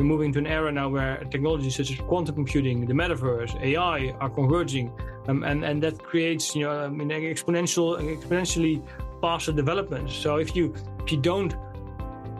[0.00, 4.14] we're moving to an era now where technologies such as quantum computing, the metaverse, AI
[4.18, 4.90] are converging,
[5.28, 8.82] um, and and that creates you know I mean, exponential exponentially
[9.20, 10.10] faster development.
[10.10, 10.74] So if you
[11.04, 11.54] if you don't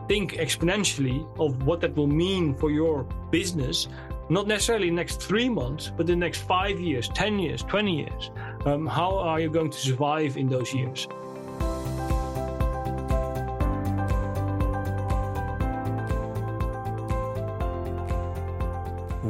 [0.07, 3.87] think exponentially of what that will mean for your business,
[4.29, 8.31] not necessarily next three months, but the next five years, 10 years, 20 years.
[8.65, 11.07] Um, how are you going to survive in those years?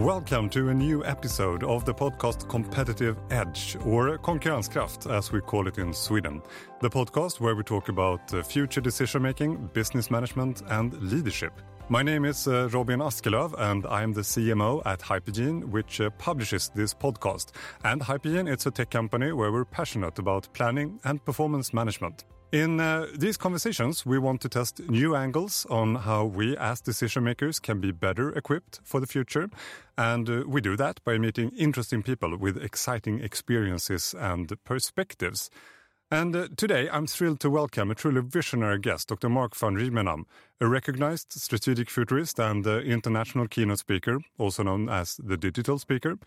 [0.01, 5.67] Welcome to a new episode of the podcast Competitive Edge, or Konkurrenskraft as we call
[5.67, 6.41] it in Sweden.
[6.79, 11.53] The podcast where we talk about uh, future decision making, business management, and leadership.
[11.87, 16.71] My name is uh, Robin Askelöf, and I'm the CMO at Hypergene, which uh, publishes
[16.73, 17.51] this podcast.
[17.83, 22.25] And Hypergene, it's a tech company where we're passionate about planning and performance management.
[22.51, 27.23] In uh, these conversations, we want to test new angles on how we as decision
[27.23, 29.49] makers can be better equipped for the future.
[29.97, 35.49] And uh, we do that by meeting interesting people with exciting experiences and perspectives.
[36.11, 39.29] And uh, today, I'm thrilled to welcome a truly visionary guest, Dr.
[39.29, 40.25] Mark van Rijmenam,
[40.59, 46.17] a recognized strategic futurist and uh, international keynote speaker, also known as the digital speaker.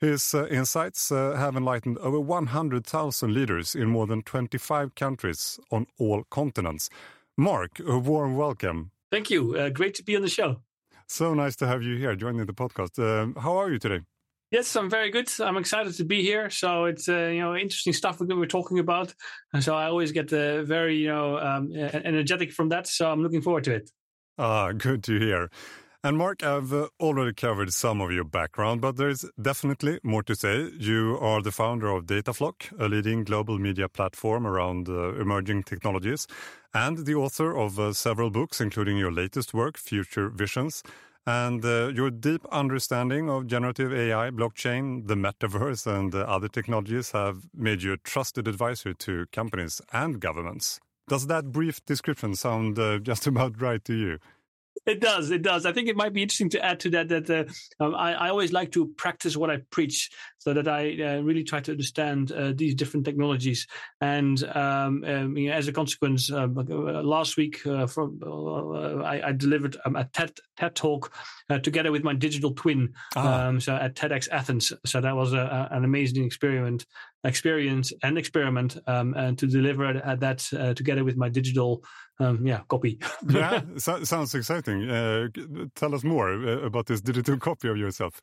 [0.00, 5.86] His uh, insights uh, have enlightened over 100,000 leaders in more than 25 countries on
[5.98, 6.88] all continents.
[7.36, 8.92] Mark, a warm welcome.
[9.10, 9.54] Thank you.
[9.54, 10.62] Uh, great to be on the show.
[11.06, 12.98] So nice to have you here joining the podcast.
[12.98, 14.00] Uh, how are you today?
[14.50, 15.30] Yes, I'm very good.
[15.38, 16.48] I'm excited to be here.
[16.48, 19.14] So it's uh, you know interesting stuff that we're talking about,
[19.52, 22.86] and so I always get uh, very you know um, energetic from that.
[22.88, 23.90] So I'm looking forward to it.
[24.38, 25.50] Ah, good to hear.
[26.02, 30.34] And Mark, I've uh, already covered some of your background, but there's definitely more to
[30.34, 30.70] say.
[30.78, 36.26] You are the founder of Datafloq, a leading global media platform around uh, emerging technologies,
[36.72, 40.82] and the author of uh, several books, including your latest work, Future Visions.
[41.26, 47.10] And uh, your deep understanding of generative AI, blockchain, the metaverse, and uh, other technologies
[47.10, 50.80] have made you a trusted advisor to companies and governments.
[51.08, 54.18] Does that brief description sound uh, just about right to you?
[54.86, 55.30] It does.
[55.30, 55.66] It does.
[55.66, 58.28] I think it might be interesting to add to that that uh, um, I, I,
[58.30, 62.32] always like to practice what I preach, so that I uh, really try to understand
[62.32, 63.66] uh, these different technologies.
[64.00, 69.02] And um, um, you know, as a consequence, um, uh, last week uh, from uh,
[69.02, 71.12] I, I, delivered um, a TED TED talk
[71.62, 72.94] together with my digital twin.
[73.16, 73.48] Ah.
[73.48, 74.72] Um, so at TEDx Athens.
[74.86, 76.86] So that was a, a, an amazing experiment,
[77.24, 80.38] experience and experiment, and to deliver at that
[80.74, 81.84] together with my digital
[82.20, 82.98] um, yeah, copy.
[83.28, 84.88] yeah, so, sounds exciting.
[84.88, 85.28] Uh,
[85.74, 88.20] tell us more uh, about this digital copy of yourself.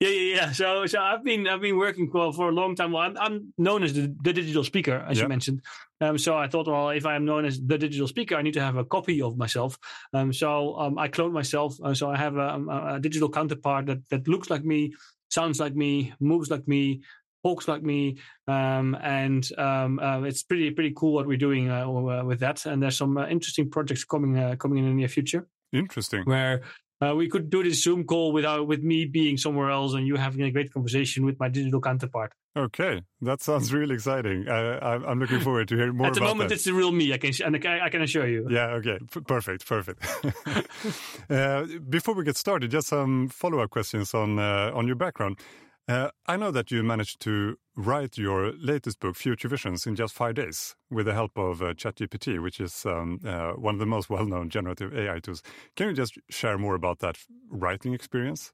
[0.00, 0.52] Yeah, yeah, yeah.
[0.52, 2.92] So, so I've been I've been working well for a long time.
[2.92, 5.24] Well, I'm, I'm known as the, the, digital speaker, as yeah.
[5.24, 5.62] you mentioned.
[6.00, 8.54] Um, so I thought, well, if I am known as the digital speaker, I need
[8.54, 9.78] to have a copy of myself.
[10.12, 11.76] Um, so um, I cloned myself.
[11.82, 14.94] Uh, so I have a, a, a, digital counterpart that that looks like me,
[15.30, 17.02] sounds like me, moves like me,
[17.44, 18.16] folks like me,
[18.48, 21.86] um, and um, uh, it's pretty pretty cool what we're doing uh,
[22.24, 22.66] with that.
[22.66, 25.46] And there's some uh, interesting projects coming uh, coming in the near future.
[25.72, 26.24] Interesting.
[26.24, 26.62] Where
[27.00, 30.16] uh, we could do this Zoom call without with me being somewhere else and you
[30.16, 32.32] having a great conversation with my digital counterpart.
[32.56, 34.48] Okay, that sounds really exciting.
[34.48, 36.06] I, am looking forward to hearing more.
[36.06, 36.54] At the moment, that.
[36.54, 37.12] it's the real me.
[37.12, 37.32] I can
[37.66, 38.46] I can assure you.
[38.48, 38.78] Yeah.
[38.78, 38.98] Okay.
[39.12, 39.66] P- perfect.
[39.66, 40.06] Perfect.
[41.30, 45.38] uh, before we get started, just some follow up questions on uh, on your background.
[45.86, 50.14] Uh, I know that you managed to write your latest book, Future Visions, in just
[50.14, 53.86] five days with the help of uh, ChatGPT, which is um, uh, one of the
[53.86, 55.42] most well known generative AI tools.
[55.76, 57.18] Can you just share more about that
[57.50, 58.52] writing experience?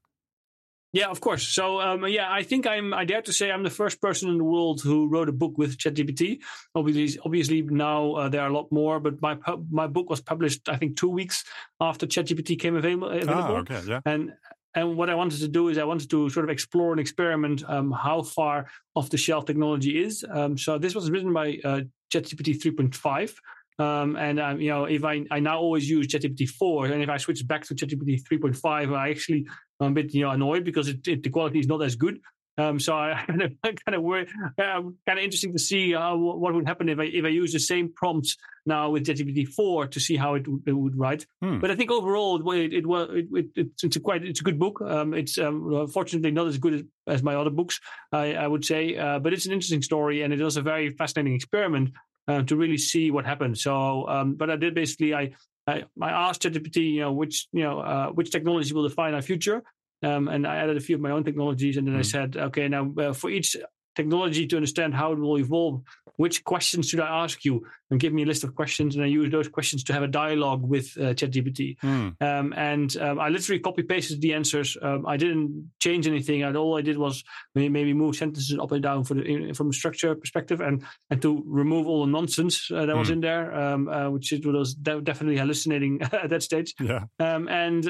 [0.93, 1.47] Yeah, of course.
[1.47, 2.93] So, um, yeah, I think I'm.
[2.93, 5.57] I dare to say I'm the first person in the world who wrote a book
[5.57, 6.41] with ChatGPT.
[6.75, 9.37] Obviously, obviously now uh, there are a lot more, but my
[9.71, 11.45] my book was published I think two weeks
[11.79, 13.09] after ChatGPT came available.
[13.29, 14.01] Ah, okay, yeah.
[14.03, 14.33] And
[14.75, 17.63] and what I wanted to do is I wanted to sort of explore and experiment
[17.67, 20.23] um, how far off the shelf technology is.
[20.29, 21.81] Um, so this was written by uh,
[22.13, 23.33] ChatGPT 3.5.
[23.79, 27.09] Um, and um, you know, if I, I now always use ChatGPT 4, and if
[27.09, 29.47] I switch back to ChatGPT 3.5, I actually
[29.79, 32.19] I'm a bit you know annoyed because it, it, the quality is not as good.
[32.61, 34.27] Um, so I kind of kind of worry,
[34.57, 37.53] uh, kind of interesting to see uh, what would happen if I if I use
[37.53, 41.25] the same prompts now with ChatGPT four to see how it, it would write.
[41.41, 41.59] Hmm.
[41.59, 44.81] But I think overall it it, it, it, it's a quite it's a good book.
[44.81, 47.79] Um, it's um, fortunately not as good as, as my other books,
[48.11, 50.91] I, I would say, uh, but it's an interesting story and it was a very
[50.91, 51.91] fascinating experiment
[52.27, 53.57] uh, to really see what happened.
[53.57, 55.31] So, um, but I did basically I.
[55.67, 59.21] I, I asked ChatGPT, you know, which you know, uh, which technology will define our
[59.21, 59.61] future,
[60.03, 61.77] um, and I added a few of my own technologies.
[61.77, 61.99] And then mm.
[61.99, 63.55] I said, okay, now uh, for each
[63.95, 65.81] technology to understand how it will evolve,
[66.17, 67.65] which questions should I ask you?
[67.89, 70.07] And give me a list of questions, and I use those questions to have a
[70.07, 71.77] dialogue with uh, ChatGPT.
[71.79, 72.21] Mm.
[72.21, 74.77] Um, and um, I literally copy pasted the answers.
[74.81, 76.43] Um, I didn't change anything.
[76.43, 77.23] And all I did was
[77.55, 81.43] maybe move sentences up and down for the, from a structure perspective, and and to
[81.45, 82.99] remove all the nonsense uh, that mm.
[82.99, 83.13] was hmm.
[83.13, 86.75] in there, um, uh, which was definitely hallucinating at that stage.
[86.79, 87.05] Yeah.
[87.19, 87.89] Um, and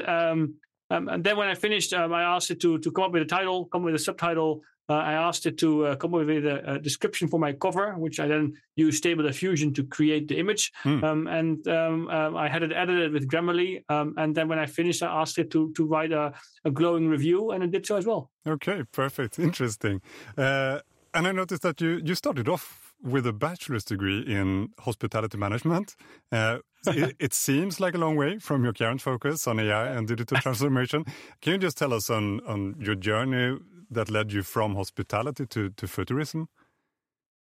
[0.92, 3.26] um, and then when I finished, I asked it to to come up with a
[3.26, 6.44] title, come up with a subtitle, uh, I asked it to uh, come up with
[6.44, 10.38] a, a, description for my cover, which I then used Stable Diffusion to create the
[10.38, 10.72] image.
[10.82, 11.04] Hmm.
[11.04, 13.84] Um, and um, uh, I had it edited with Grammarly.
[13.88, 16.32] Um, and then when I finished, I asked it to, to write a,
[16.64, 18.30] a, glowing review, and it did so as well.
[18.46, 19.38] Okay, perfect.
[19.38, 20.02] Interesting.
[20.36, 20.80] Uh,
[21.14, 25.94] and I noticed that you, you started off with a bachelor's degree in hospitality management.
[26.30, 30.08] Uh, it, it, seems like a long way from your current focus on AI and
[30.08, 31.04] digital transformation.
[31.40, 33.58] Can you just tell us on, on your journey
[33.90, 36.48] that led you from hospitality to, to futurism?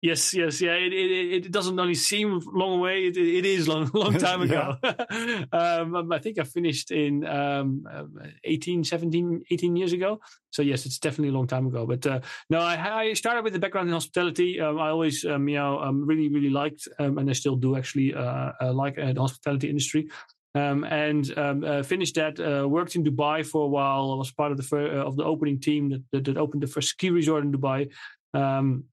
[0.00, 0.74] Yes, yes, yeah.
[0.74, 4.76] It, it, it doesn't only seem long away; it, it is long, long time ago.
[5.52, 7.84] Um, um, I think I finished in um,
[8.44, 10.20] 18, 17, 18 years ago.
[10.50, 11.86] So yes, it's definitely a long time ago.
[11.86, 14.60] But uh, no, I, I, started with the background in hospitality.
[14.60, 17.76] Um, I always, um, you know, um, really, really liked, um, and I still do
[17.76, 20.08] actually uh, uh, like uh, the hospitality industry.
[20.54, 22.38] Um, and um, uh, finished that.
[22.38, 24.12] Uh, worked in Dubai for a while.
[24.12, 26.62] I was part of the fir- uh, of the opening team that, that, that, opened
[26.62, 27.90] the first ski resort in Dubai.
[28.34, 28.84] Um,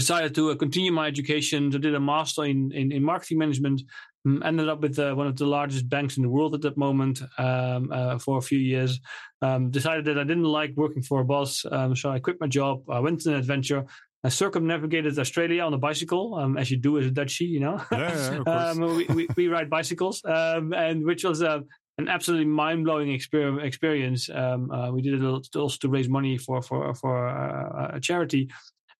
[0.00, 1.60] decided to uh, continue my education.
[1.74, 3.82] I did a master in in, in marketing management.
[4.26, 6.76] Um, ended up with uh, one of the largest banks in the world at that
[6.76, 9.00] moment um, uh, for a few years.
[9.40, 11.52] Um, decided that I didn't like working for a boss,
[12.00, 12.74] so I quit my job.
[12.90, 13.84] I went on an adventure.
[14.24, 17.80] I circumnavigated Australia on a bicycle, um, as you do as a Dutchie, you know.
[17.92, 21.60] Yeah, um, we, we, we, ride bicycles, um, and which was uh,
[21.98, 24.28] an absolutely mind blowing experience.
[24.28, 28.50] Um, uh, we did it also to raise money for for for uh, a charity.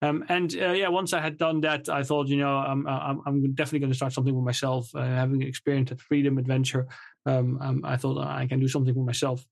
[0.01, 3.21] Um, and uh, yeah, once I had done that, I thought, you know, I'm I'm,
[3.25, 4.93] I'm definitely going to start something for myself.
[4.95, 6.87] Uh, having experienced that freedom adventure,
[7.25, 9.45] um, I thought I can do something for myself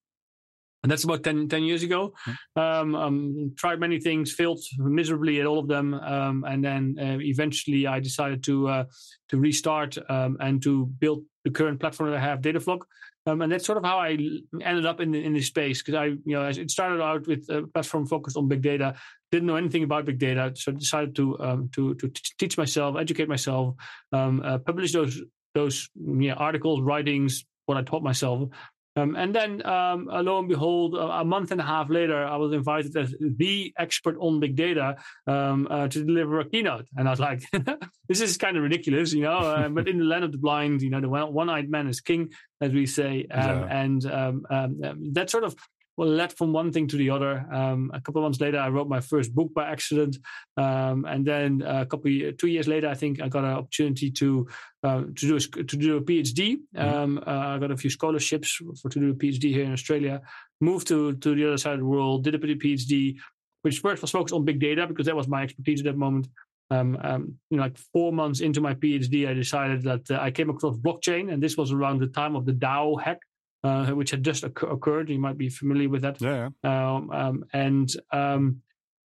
[0.83, 2.13] and that's about 10, 10 years ago.
[2.23, 2.61] Hmm.
[2.61, 7.17] Um, um, tried many things, failed miserably at all of them, um, and then uh,
[7.19, 8.83] eventually I decided to uh,
[9.29, 12.81] to restart um, and to build the current platform that I have, Datafloq.
[13.27, 14.17] Um, and that's sort of how I
[14.61, 17.67] ended up in in this space because I, you know, it started out with a
[17.67, 18.95] platform focused on big data.
[19.31, 22.09] Didn't know anything about big data, so I decided to um, to to
[22.39, 23.75] teach myself, educate myself,
[24.13, 25.21] uh, publish those
[25.53, 28.49] those yeah, articles, writings, what I taught myself,
[28.97, 32.25] um, and then, um, uh, lo and behold, a, a, month and a half later,
[32.25, 34.97] I was invited as the expert on big data
[35.27, 36.87] um, uh, to deliver a keynote.
[36.95, 37.43] And I was like,
[38.07, 39.37] this is kind of ridiculous, you know.
[39.37, 42.01] Uh, but in the land of the blind, you know, the one eyed man is
[42.01, 43.27] king, as we say.
[43.29, 43.67] Um, yeah.
[43.69, 45.55] And um, um, that sort of
[45.97, 47.43] well, led from one thing to the other.
[47.51, 50.17] Um, a couple of months later, I wrote my first book by accident,
[50.55, 54.47] um, and then a couple two years later, I think I got an opportunity to
[54.83, 56.57] uh, to do a, to do a PhD.
[56.75, 56.79] Mm-hmm.
[56.79, 60.21] Um, uh, I got a few scholarships for to do a PhD here in Australia.
[60.61, 63.17] Moved to to the other side of the world, did a PhD,
[63.63, 66.27] which first was focused on big data because that was my expertise at that moment.
[66.69, 70.29] Um, um, you know, like four months into my PhD, I decided that uh, I
[70.29, 73.19] came across blockchain, and this was around the time of the DAO hack
[73.63, 75.09] uh, which had just occurred.
[75.09, 76.21] You might be familiar with that.
[76.21, 76.49] Yeah.
[76.63, 78.61] Um, um, and um,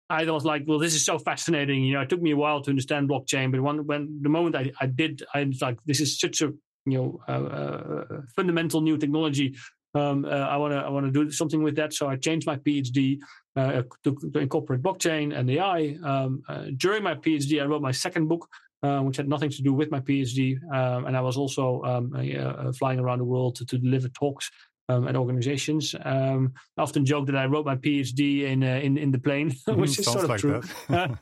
[0.09, 1.83] I was like, well, this is so fascinating.
[1.83, 4.55] You know, it took me a while to understand blockchain, but when, when the moment
[4.55, 6.51] I, I did, I was like, this is such a
[6.85, 9.55] you know uh, uh, fundamental new technology.
[9.95, 11.93] Um, uh, I want to I want to do something with that.
[11.93, 13.19] So I changed my PhD
[13.55, 15.97] uh, to, to, incorporate blockchain and AI.
[16.03, 18.47] Um, uh, during my PhD, I wrote my second book,
[18.83, 20.57] uh, which had nothing to do with my PhD.
[20.73, 24.49] Um, and I was also um, uh, flying around the world to, to deliver talks
[24.89, 25.95] um, at organizations.
[26.03, 29.49] Um, I often joke that I wrote my PhD in uh, in, in the plane,
[29.67, 30.61] which mm, is sort of like true.
[30.89, 31.19] um,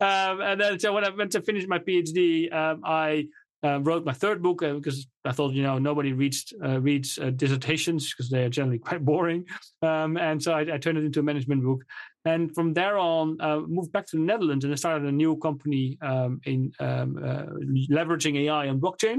[0.00, 3.26] and then, so when I went to finish my PhD, um, I
[3.62, 7.30] wrote my third book uh, because I thought, you know, nobody reads uh, reads uh,
[7.30, 9.44] dissertations because they are generally quite boring.
[9.82, 11.84] Um, and so I, I, turned it into a management book.
[12.28, 15.36] And from there on, uh, moved back to the Netherlands and I started a new
[15.38, 17.46] company um, in um, uh,
[17.90, 19.18] leveraging AI and blockchain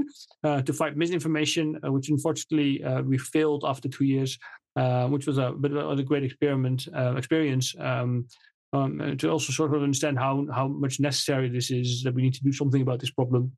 [0.64, 4.38] to fight misinformation, which unfortunately we failed after two years,
[5.08, 7.74] which was a bit of a great experiment experience.
[7.78, 8.26] Um,
[8.72, 12.34] um, to also sort of understand how how much necessary this is that we need
[12.34, 13.50] to do something about this problem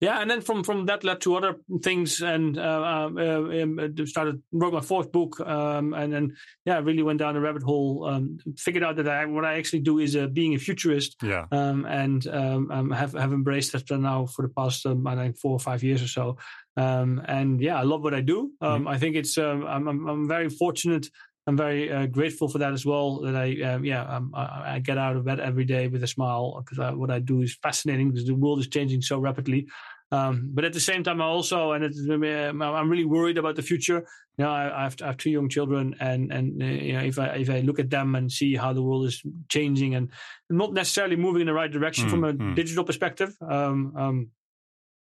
[0.00, 4.04] yeah, and then from from that led to other things, and uh, uh, um, uh,
[4.06, 8.04] started wrote my fourth book, um, and then yeah, really went down a rabbit hole.
[8.04, 11.46] Um, figured out that I, what I actually do is uh, being a futurist, yeah,
[11.52, 15.38] um, and um, um, have have embraced that now for the past um, I think
[15.38, 16.36] four or five years or so.
[16.76, 18.50] and yeah, I love what I do.
[18.62, 18.88] Mm-hmm.
[18.88, 21.08] I think it's I'm, I'm, I'm very fortunate
[21.46, 23.20] I'm very uh, grateful for that as well.
[23.20, 26.06] That I, um, yeah, um, I, I, get out of bed every day with a
[26.06, 29.66] smile because what I do is fascinating because the world is changing so rapidly.
[30.10, 33.62] Um, but at the same time, I also, and um, I'm really worried about the
[33.62, 34.06] future.
[34.36, 37.00] You know, I, I, have, I have, two young children, and and uh, you know,
[37.00, 40.10] if I if I look at them and see how the world is changing and
[40.50, 42.54] not necessarily moving in the right direction mm, from a mm.
[42.54, 44.28] digital perspective, um, um,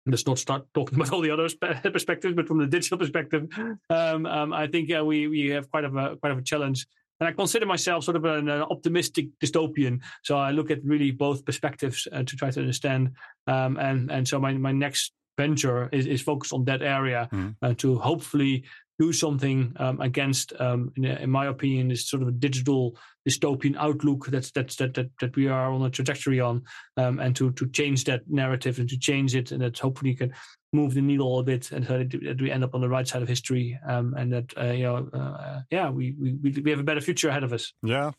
[0.06, 1.48] let's not start talking about all the other
[1.90, 3.48] perspectives, but from the digital perspective,
[3.90, 6.86] um, um, I think uh, we we have quite of a quite of a challenge.
[7.20, 10.00] And I consider myself sort of an, an optimistic dystopian.
[10.24, 13.12] So I look at really both perspectives uh, to try to understand.
[13.46, 17.54] Um, and and so my my next venture is, is focused on that area mm.
[17.62, 18.64] uh, to hopefully
[19.00, 22.94] do something um, against, um, in, in, my opinion, this sort of a digital
[23.26, 26.62] dystopian outlook that's that's that that, that we are on a trajectory on,
[26.98, 30.34] um, and to to change that narrative and to change it, and that hopefully can
[30.72, 33.22] move the needle a bit, and so that we end up on the right side
[33.22, 36.84] of history, um, and that uh, you know, uh, yeah, we, we we have a
[36.84, 37.72] better future ahead of us.
[37.82, 38.12] Yeah,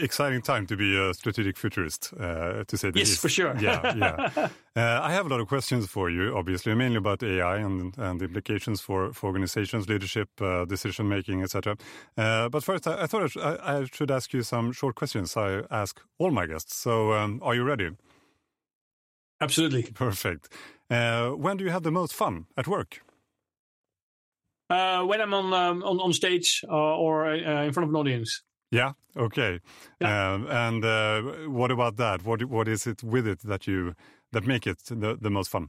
[0.00, 3.20] exciting time to be a strategic futurist, uh, to say the yes, least.
[3.20, 3.54] for sure.
[3.58, 3.94] Yeah,
[4.36, 4.48] yeah.
[4.74, 8.20] Uh, I have a lot of questions for you, obviously, mainly about AI and and
[8.20, 11.76] the implications for for organizations, leadership, uh, decision making, etc.
[12.16, 15.36] Uh, but first, I, I thought I, sh I, should ask you some short questions.
[15.36, 16.74] I ask all my guests.
[16.76, 17.90] So, um, are you ready?
[19.42, 19.82] Absolutely.
[19.82, 20.48] Perfect.
[20.90, 23.00] Uh, when do you have the most fun at work?
[24.70, 27.96] Uh, when I'm on um, on, on stage uh, or uh, in front of an
[27.96, 28.42] audience.
[28.70, 28.92] Yeah.
[29.16, 29.60] Okay.
[30.00, 30.32] Yeah.
[30.32, 32.24] Um, and uh, what about that?
[32.24, 33.94] What what is it with it that you
[34.32, 35.68] that make it the, the most fun?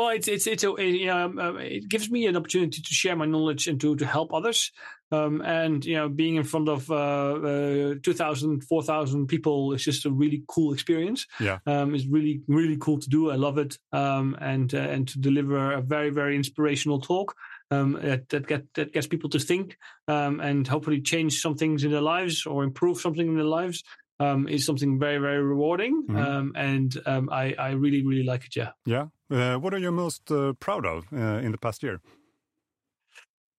[0.00, 2.94] Well, it's it's it's a, you know, um, uh, it gives me an opportunity to
[2.94, 4.72] share my knowledge and to to help others.
[5.12, 10.06] Um, and you know, being in front of uh, uh, 2,000, 4,000 people is just
[10.06, 11.26] a really cool experience.
[11.38, 13.30] Yeah, um, it's really really cool to do.
[13.30, 13.76] I love it.
[13.92, 17.34] Um, and uh, and to deliver a very very inspirational talk.
[17.72, 19.76] Um, that that, get, that gets people to think
[20.08, 23.84] um, and hopefully change some things in their lives or improve something in their lives
[24.20, 26.16] um, is something very very rewarding, mm-hmm.
[26.16, 28.54] um, and um, I, I really really like it.
[28.56, 28.72] Yeah.
[28.86, 29.06] Yeah.
[29.30, 32.00] Uh, what are you most uh, proud of uh, in the past year?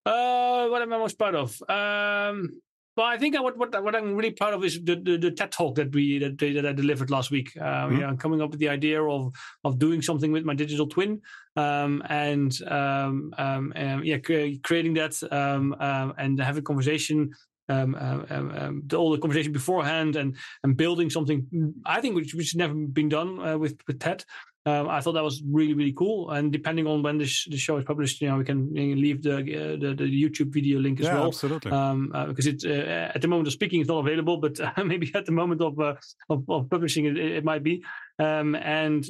[0.05, 1.61] Uh, what am I most proud of?
[1.69, 2.61] Um,
[2.97, 5.51] well, I think what what what I'm really proud of is the, the, the TED
[5.51, 7.55] talk that we that, that I delivered last week.
[7.59, 7.95] Um, mm-hmm.
[7.95, 11.21] you know, coming up with the idea of of doing something with my digital twin,
[11.55, 17.31] um, and um, um, um yeah, creating that um, um, and having a conversation
[17.69, 22.15] um, um, um, um, the, all the conversation beforehand and and building something I think
[22.15, 24.23] which which has never been done uh, with with TED.
[24.63, 26.29] Um, I thought that was really really cool.
[26.29, 29.37] And depending on when this the show is published, you know, we can leave the
[29.37, 31.27] uh, the, the, YouTube video link as yeah, well.
[31.27, 31.71] Absolutely.
[31.71, 35.11] Um, uh, because it's uh, at the moment of speaking, it's not available, but maybe
[35.15, 35.95] at the moment of uh,
[36.29, 37.83] of, of, publishing, it, it might be.
[38.19, 39.03] Um, and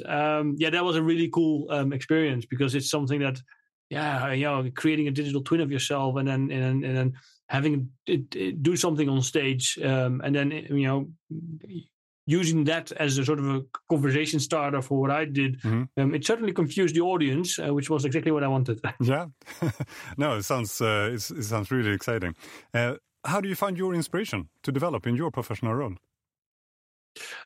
[0.58, 3.38] yeah, that was a really cool experience because it's something that
[3.92, 7.12] yeah, you know, creating a digital twin of yourself and then and, and then
[7.48, 11.08] having it, it do something on stage, um, and then you know
[12.26, 16.00] using that as a sort of a conversation starter for what I did, mm-hmm.
[16.00, 18.80] um, it certainly confused the audience, uh, which was exactly what I wanted.
[19.00, 19.26] yeah,
[20.16, 22.34] no, it sounds uh, it sounds really exciting.
[22.72, 22.94] Uh,
[23.24, 25.94] how do you find your inspiration to develop in your professional role?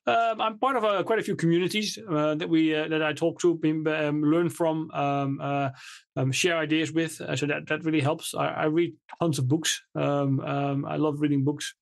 [0.06, 3.12] Um, I'm part of uh, quite a few communities uh, that we uh, that I
[3.12, 5.70] talk to, um, learn from, um, uh,
[6.16, 7.20] um, share ideas with.
[7.20, 8.34] Uh, so that that really helps.
[8.34, 9.82] I, I read tons of books.
[9.94, 11.74] Um, um, I love reading books,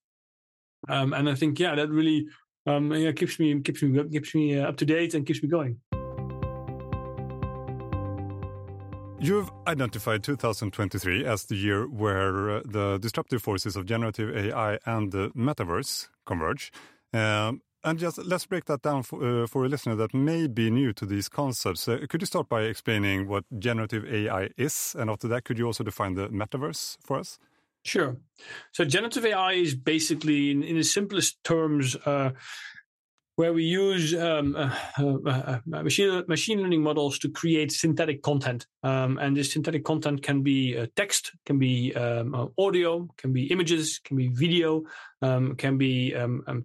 [0.89, 2.27] and I think yeah, that really
[2.67, 5.81] yeah, keeps me keeps me keeps me uh, up to date and keeps me going.
[9.21, 15.31] You've identified 2023 as the year where the disruptive forces of generative AI and the
[15.31, 16.71] metaverse converge.
[17.15, 20.71] Um, and just let's break that down for, uh, for a listener that may be
[20.71, 21.87] new to these concepts.
[21.87, 24.97] Uh, could you start by explaining what generative AI is?
[24.99, 27.39] And after that, could you also define the metaverse for us?
[27.85, 28.17] Sure.
[28.73, 32.31] So, generative AI is basically, in, in the simplest terms, uh,
[33.37, 38.67] where we use um, uh, uh, uh, machine, machine learning models to create synthetic content.
[38.83, 43.99] Um, and this synthetic content can be text, can be um, audio, can be images,
[44.05, 44.85] can be video,
[45.25, 46.65] um, can be 3D um, um,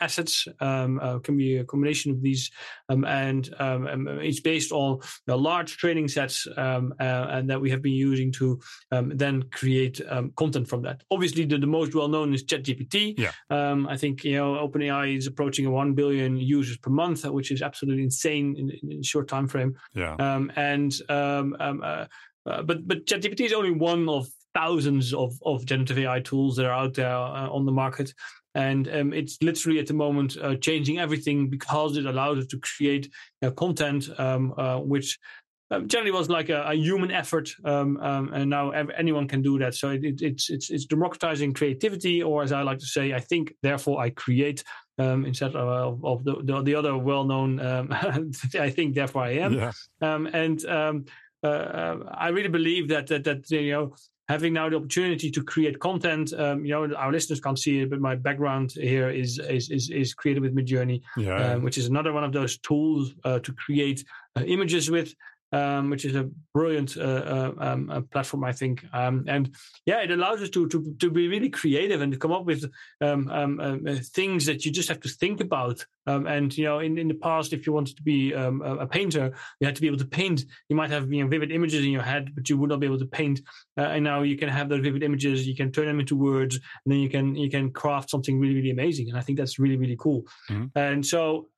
[0.00, 2.50] assets, um, uh, can be a combination of these.
[2.88, 3.50] and
[4.28, 9.42] it's based on the large training sets and that we have been using to then
[9.50, 10.00] create
[10.36, 11.02] content from that.
[11.10, 13.18] Obviously, the, the most well known is ChatGPT.
[13.18, 13.32] Yeah.
[13.50, 18.04] I think you know OpenAI is approaching one billion users per month, which is absolutely
[18.04, 19.76] insane in, in a short time frame.
[19.94, 20.16] Yeah.
[20.56, 22.06] and um, um, uh,
[22.46, 26.66] uh, but but ChatGPT is only one of thousands of, of generative AI tools that
[26.66, 28.12] are out there uh, on the market.
[28.54, 32.58] And um, it's literally at the moment uh, changing everything because it allows us to
[32.60, 35.18] create uh, content um, uh, which
[35.70, 39.58] um, generally was like a, a human effort, um, um, and now anyone can do
[39.58, 39.74] that.
[39.74, 43.18] So it, it, it's it's it's democratizing creativity, or as I like to say, I
[43.18, 44.62] think, therefore I create.
[44.98, 47.88] Um, instead of, of the, the, the other well-known, um,
[48.58, 49.52] I think, therefore I am.
[49.52, 49.72] Yeah.
[50.00, 53.94] Um, and uh, uh, I really believe that that that you know
[54.28, 56.32] having now the opportunity to create content.
[56.32, 59.90] Um, you know, our listeners can't see it, but my background here is is is,
[59.90, 61.52] is created with Midjourney, yeah.
[61.52, 64.04] um, which is another one of those tools uh, to create
[64.36, 65.14] uh, images with
[65.56, 68.84] um, which is a brilliant uh, uh, um, uh, platform, I think.
[68.92, 69.54] Um, and
[69.86, 72.70] yeah, it allows us to, to to be really creative and to come up with
[73.00, 75.84] um, um, uh, things that you just have to think about.
[76.06, 78.86] Um, and you know, in, in the past, if you wanted to be a, a,
[78.86, 80.44] painter, you had to be able to paint.
[80.68, 82.86] You might have you know, vivid images in your head, but you would not be
[82.86, 83.40] able to paint.
[83.78, 85.48] Uh, and now you can have those vivid images.
[85.48, 88.56] You can turn them into words, and then you can you can craft something really
[88.56, 89.08] really amazing.
[89.08, 90.22] And I think that's really really cool.
[90.50, 90.78] Mm-hmm.
[90.78, 91.48] And so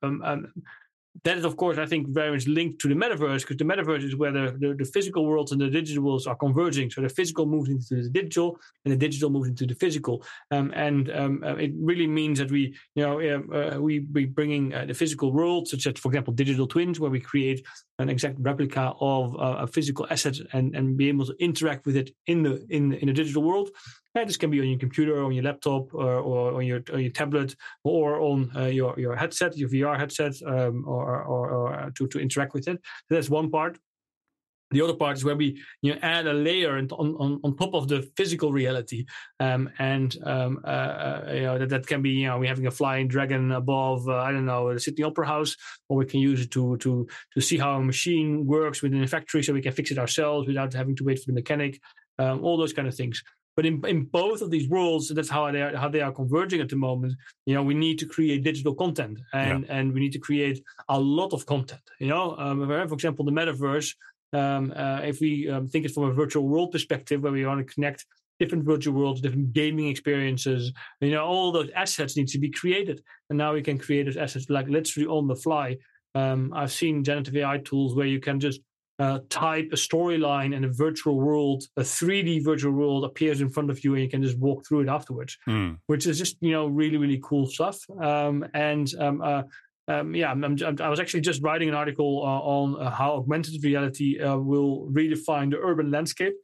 [1.25, 4.05] that is, of course, I think very much linked to the metaverse because the metaverse
[4.05, 6.91] is where the, the, the, physical worlds and the digital worlds are converging.
[6.91, 10.23] So the physical moves into the digital, and the digital moves into the physical.
[10.51, 14.75] Um, and um, uh, it really means that we, you know, uh, we be bringing
[14.75, 17.67] uh, the physical world, such as, for example, digital twins, where we create
[17.99, 21.97] an exact replica of uh, a physical asset and, and be able to interact with
[21.97, 23.71] it in the in in the digital world.
[24.19, 26.99] Yeah, this can be on your computer, on your laptop, or, or on your on
[26.99, 31.75] your tablet, or on uh, your your headset, your VR headset, um, or, or, or
[31.75, 32.81] uh, to to interact with it.
[33.09, 33.79] So that's one part.
[34.73, 37.75] The other part is where we you know, add a layer on, on, on top
[37.75, 39.07] of the physical reality,
[39.39, 42.67] um, and um, uh, uh, you know that, that can be you know we having
[42.67, 45.55] a flying dragon above uh, I don't know the Sydney Opera House,
[45.89, 49.07] or we can use it to to to see how a machine works within a
[49.07, 51.81] factory, so we can fix it ourselves without having to wait for the mechanic.
[52.21, 53.23] Um, all those kind of things.
[53.59, 56.61] But in, in both of these worlds, that's how they are, how they are converging
[56.61, 57.15] at the moment.
[57.45, 59.75] You know, we need to create digital content, and yeah.
[59.77, 61.81] and we need to create a lot of content.
[61.99, 63.97] You know, um, for example, the metaverse.
[64.33, 67.67] Um, uh, if we um, think it from a virtual world perspective, where we want
[67.67, 68.07] to connect
[68.39, 73.03] different virtual worlds, different gaming experiences, you know, all those assets need to be created,
[73.29, 75.77] and now we can create those assets like literally on the fly.
[76.15, 78.61] Um, I've seen generative AI tools where you can just
[78.99, 83.71] uh, type a storyline and a virtual world, a 3D virtual world appears in front
[83.71, 85.79] of you and you can just walk through it afterwards, mm.
[85.87, 87.79] which is just, you know, really, really cool stuff.
[88.01, 89.43] Um, and um, uh,
[89.89, 93.13] um, yeah, I'm, I'm, i was actually just writing an article uh, on uh, how
[93.13, 96.35] augmented reality uh, will redefine the urban landscape.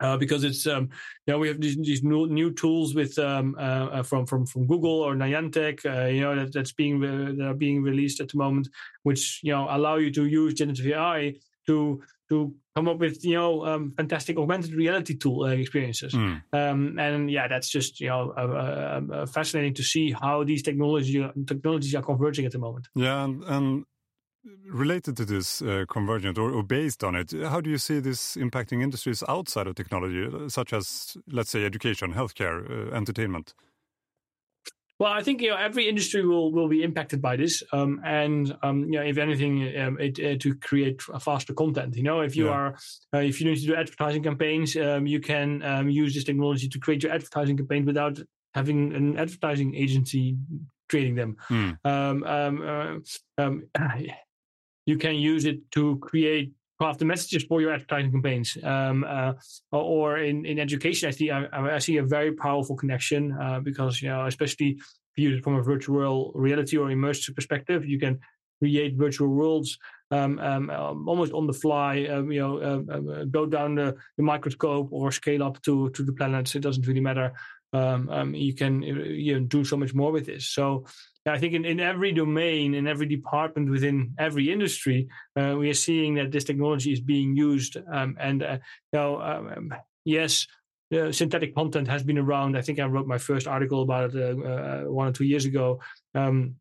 [0.00, 0.88] Uh, because it's um,
[1.26, 4.66] you know we have these, these new, new tools with um, uh, from from from
[4.66, 8.38] Google or Niantic uh, you know that, that's being that are being released at the
[8.38, 8.68] moment,
[9.02, 11.34] which you know allow you to use generative AI
[11.66, 16.14] to to come up with you know um, fantastic augmented reality tool uh, experiences.
[16.14, 16.42] Mm.
[16.52, 21.26] Um, and yeah, that's just you know uh, uh, fascinating to see how these technology
[21.46, 22.88] technologies are converging at the moment.
[22.94, 23.84] Yeah, and, and
[24.70, 28.36] related to this uh, convergent or, or, based on it, how do you see this
[28.36, 33.54] impacting industries outside of technology, such as let's say education, healthcare, uh, entertainment?
[34.98, 38.56] Well, I think you know every industry will will be impacted by this, um, and
[38.64, 41.94] um, you know, if anything, um, it, uh, to create faster content.
[41.94, 42.50] You know, if you yeah.
[42.50, 42.74] are
[43.14, 46.68] uh, if you need to do advertising campaigns, um, you can um, use this technology
[46.68, 48.18] to create your advertising campaign without
[48.54, 50.36] having an advertising agency
[50.88, 51.36] creating them.
[51.48, 51.78] Mm.
[53.38, 54.04] Uh,
[54.88, 58.56] you can use it to create craft the messages for your advertising campaigns.
[58.62, 59.32] Um, uh,
[59.70, 64.00] or in, in education, I see I, I see a very powerful connection uh, because
[64.00, 64.78] you know, especially
[65.14, 68.18] viewed from a virtual reality or immersive perspective, you can
[68.60, 69.78] create virtual worlds
[70.10, 72.06] um, um, um almost on the fly.
[72.12, 76.02] Um, you know, um, um, go down the, the, microscope or scale up to to
[76.02, 76.54] the planets.
[76.54, 77.28] It doesn't really matter.
[78.46, 78.74] you can
[79.26, 80.44] you know, do so much more with this.
[80.46, 80.86] So
[81.32, 85.74] I think in, in every domain, in every department within every industry, uh, we are
[85.74, 87.76] seeing that this technology is being used.
[87.92, 88.58] Um, and uh,
[88.92, 90.46] you know, um, yes,
[90.94, 92.56] uh, synthetic content has been around.
[92.56, 95.44] I think I wrote my first article about it uh, uh, one or two years
[95.44, 95.80] ago.
[96.14, 96.56] Um,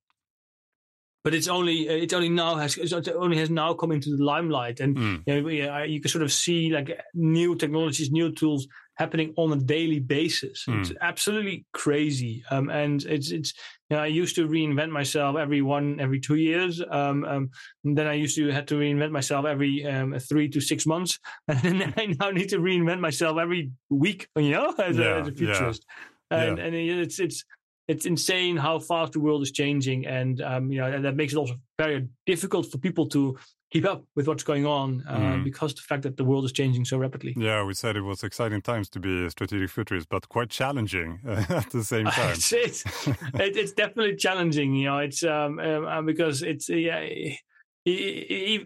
[1.24, 4.80] but it's only it's only now has it only has now come into the limelight,
[4.80, 5.24] and mm.
[5.26, 8.66] you, know, you can sort of see like new technologies, new tools
[8.98, 10.66] happening on a daily basis.
[10.68, 10.82] Mm.
[10.82, 12.44] It's absolutely crazy.
[12.50, 13.54] Um, and it's it's
[13.90, 16.82] you know, I used to reinvent myself every one every two years.
[16.90, 17.50] Um, um,
[17.84, 21.82] then I used to had to reinvent myself every um, three to six months, and
[21.82, 24.28] then I now need to reinvent myself every week.
[24.36, 25.86] You know, as, yeah, a, as a futurist.
[26.32, 26.44] Yeah.
[26.44, 26.64] And, yeah.
[26.66, 27.46] and it's it's
[27.88, 31.34] it's insane how fast the world is changing, and um, you know and that makes
[31.34, 33.38] it also very difficult for people to
[33.70, 35.44] keep up with what's going on uh, mm.
[35.44, 37.34] because the fact that the world is changing so rapidly.
[37.36, 41.20] Yeah, we said it was exciting times to be a strategic futurist, but quite challenging
[41.28, 42.32] uh, at the same time.
[42.32, 42.84] it's, it's,
[43.36, 45.00] it's, definitely challenging, you know.
[45.00, 47.06] It's um, um, because it's yeah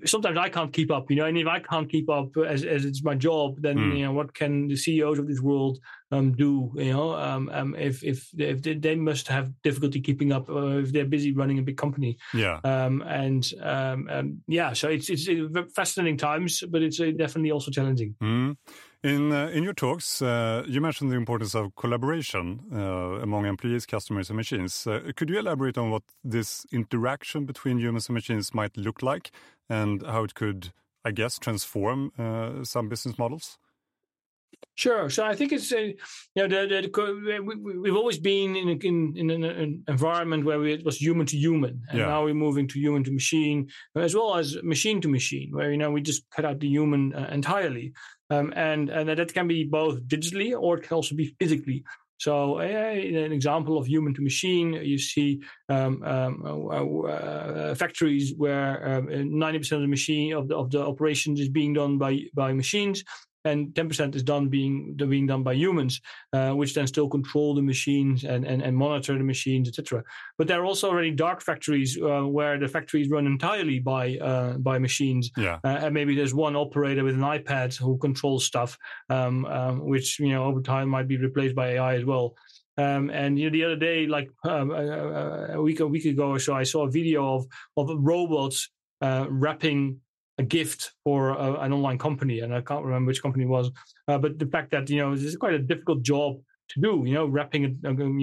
[0.05, 2.85] sometimes I can't keep up, you know, and if I can't keep up as, as
[2.85, 3.97] it's my job, then mm.
[3.97, 5.79] you know what can the CEOs of this world
[6.11, 6.71] um, do?
[6.75, 10.79] You know, um, um, if if if they, they, must have difficulty keeping up uh,
[10.79, 12.17] if they're busy running a big company.
[12.33, 12.59] Yeah.
[12.63, 15.27] Um, and um, um, yeah, so it's it's
[15.75, 18.15] fascinating times, but it's uh, definitely also challenging.
[18.21, 18.57] Mm.
[19.03, 23.87] In uh, in your talks, uh, you mentioned the importance of collaboration uh, among employees,
[23.87, 24.85] customers, and machines.
[24.85, 29.31] Uh, could you elaborate on what this interaction between humans and machines might look like,
[29.67, 30.71] and how it could,
[31.03, 33.57] I guess, transform uh, some business models?
[34.75, 35.09] Sure.
[35.09, 35.95] So I think it's a,
[36.35, 40.73] you know the, the, we, have always been in in, in an environment where we,
[40.73, 42.05] it was human to human, and yeah.
[42.05, 45.77] now we're moving to human to machine, as well as machine to machine, where you
[45.77, 47.93] know we just cut out the human uh, entirely.
[48.31, 51.83] Um, and, and that can be both digitally or it can also be physically.
[52.17, 58.35] So, uh, an example of human to machine, you see um, um, uh, uh, factories
[58.37, 62.19] where 90% um, of the machine of the, of the operations is being done by
[62.35, 63.03] by machines,
[63.45, 66.01] and 10% is done being being done by humans,
[66.33, 70.03] uh, which then still control the machines and, and, and monitor the machines, etc.
[70.37, 74.57] But there are also already dark factories uh, where the factories run entirely by uh,
[74.57, 75.59] by machines, yeah.
[75.63, 78.77] Uh, and maybe there's one operator with an iPad who controls stuff,
[79.09, 82.35] um, um, which you know over time might be replaced by AI as well.
[82.77, 86.29] Um, and you know, the other day, like um, a, a, week a week ago
[86.29, 87.45] or so, I saw a video of
[87.77, 88.69] of robots
[89.01, 89.99] uh, wrapping
[90.41, 93.71] a gift for a, an online company, and I can't remember which company it was.
[94.07, 96.31] Uh, but the fact that you know this is quite a difficult job
[96.71, 97.69] to do, you know, wrapping a,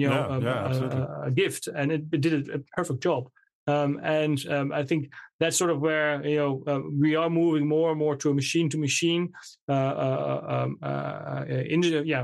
[0.01, 3.29] you know yeah, a, yeah, a, a, gift, and it, it did a, perfect job.
[3.67, 7.67] Um, and um, I think that's sort of where you know uh, we are moving
[7.67, 9.31] more and more to a machine to machine,
[9.67, 12.23] uh, uh, um, uh, uh in, yeah,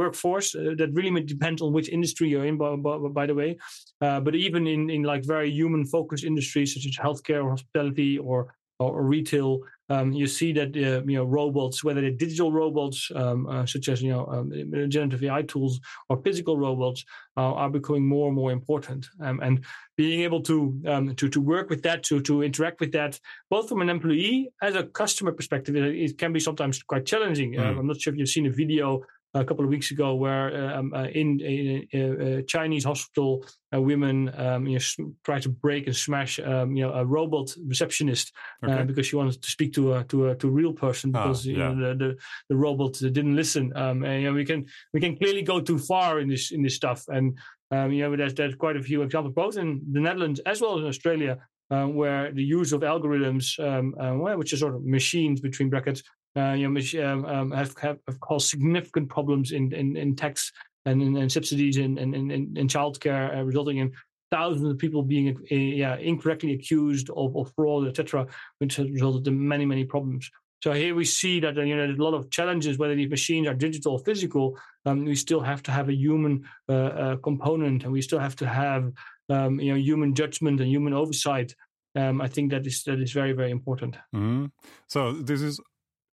[0.00, 2.56] workforce that really depends on which industry you're in.
[2.56, 3.58] By, by, by the way,
[4.00, 8.54] but even in in like very human focused industries such as healthcare or hospitality or
[8.78, 9.60] or, retail,
[9.90, 13.88] um, you see that uh, you know robots, whether they're digital robots um, uh, such
[13.88, 14.52] as you know um,
[14.88, 17.04] generative AI tools or physical robots,
[17.36, 19.08] uh, are becoming more and more important.
[19.20, 19.64] Um, and
[19.96, 23.18] being able to um, to to work with that, to to interact with that,
[23.50, 27.54] both from an employee as a customer perspective, it, it can be sometimes quite challenging.
[27.54, 27.78] Mm.
[27.78, 29.02] I'm not sure if you've seen a video
[29.34, 34.32] a couple of weeks ago where um, uh, in a, a, Chinese hospital, uh, women
[34.36, 38.32] um, you know, tried to break and smash um, you know a robot receptionist
[38.66, 38.84] uh, okay.
[38.84, 41.46] because she wanted to speak to a to a to a real person ah, because
[41.46, 41.52] yeah.
[41.52, 42.16] you know, the, the,
[42.48, 43.72] the robot didn't listen.
[43.76, 46.62] Um, and, you know, we can we can clearly go too far in this in
[46.62, 47.38] this stuff, and
[47.70, 50.76] um, you know there's there's quite a few examples both in the Netherlands as well
[50.76, 51.38] as in Australia.
[51.70, 56.02] Uh, where the use of algorithms, um, uh, which are sort of machines between brackets,
[56.36, 60.52] you know, um, um, have, have, have caused significant problems in, in, in tax
[60.84, 63.92] and in, subsidies and in, in, in childcare, uh, resulting in
[64.30, 68.26] thousands of people being uh, yeah, incorrectly accused of, of fraud, etc.,
[68.58, 70.30] which has resulted in many, many problems.
[70.62, 73.46] So here we see that you know there's a lot of challenges whether these machines
[73.46, 74.58] are digital or physical.
[74.86, 78.34] Um, we still have to have a human uh, uh, component, and we still have
[78.36, 78.92] to have
[79.28, 81.54] um, you know human judgment and human oversight.
[81.94, 83.96] Um, I think that is that is very very important.
[84.12, 84.46] Mm-hmm.
[84.88, 85.60] So this is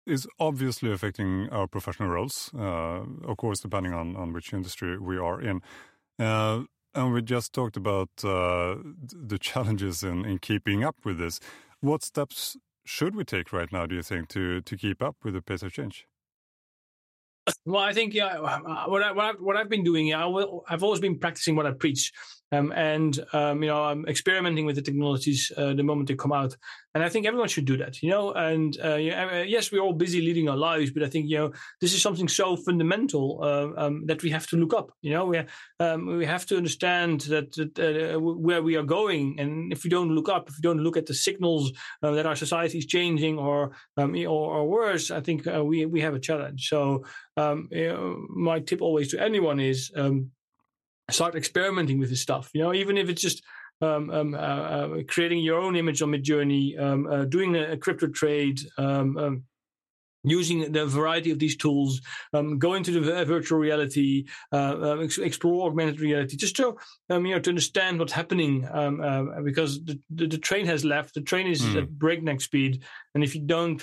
[0.06, 5.18] is obviously affecting our professional roles, uh, of course, depending on, on which industry we
[5.18, 5.62] are in.
[6.20, 6.64] Uh,
[6.94, 8.76] and we just talked about uh,
[9.12, 11.40] the challenges in, in keeping up with this.
[11.82, 15.34] What steps should we take right now, do you think, to, to keep up with
[15.34, 16.08] the pace of change?
[17.66, 20.84] Well, I think yeah, what I, what, I, what I've been doing, yeah, I have
[20.84, 22.12] always been practicing what I preach.
[22.52, 26.32] Um, and um, you know, I'm experimenting with the technologies uh, the moment they come
[26.32, 26.56] out,
[26.94, 28.02] and I think everyone should do that.
[28.04, 31.28] You know, and uh, uh yes, we're all busy leading our lives, but I think
[31.28, 34.92] you know this is something so fundamental uh, um, that we have to look up.
[35.02, 35.42] You know, we
[35.80, 40.14] um, we have to understand that, uh, where we are going, and if we don't
[40.14, 41.72] look up, if we don't look at the signals
[42.04, 46.02] uh, that our society is changing, or um, or, or, worse, I think we we
[46.02, 46.70] have a challenge.
[46.70, 47.06] So
[47.38, 49.92] um, you know, my tip always to anyone is
[51.12, 52.50] start experimenting with this stuff.
[52.54, 53.44] You know, even if it's just
[53.82, 57.78] um, um, uh, uh, creating your own image on Midjourney, um, uh, doing a, a,
[57.78, 59.44] crypto trade, um, um,
[60.24, 62.02] using the variety of these tools,
[62.34, 66.76] um, go into the virtual reality, uh, uh, explore augmented reality, just to
[67.10, 68.66] you know to understand what's happening.
[68.66, 71.78] Uh, because the, the, the, train has left, the train is mm.
[71.78, 73.80] at breakneck speed, and if you don't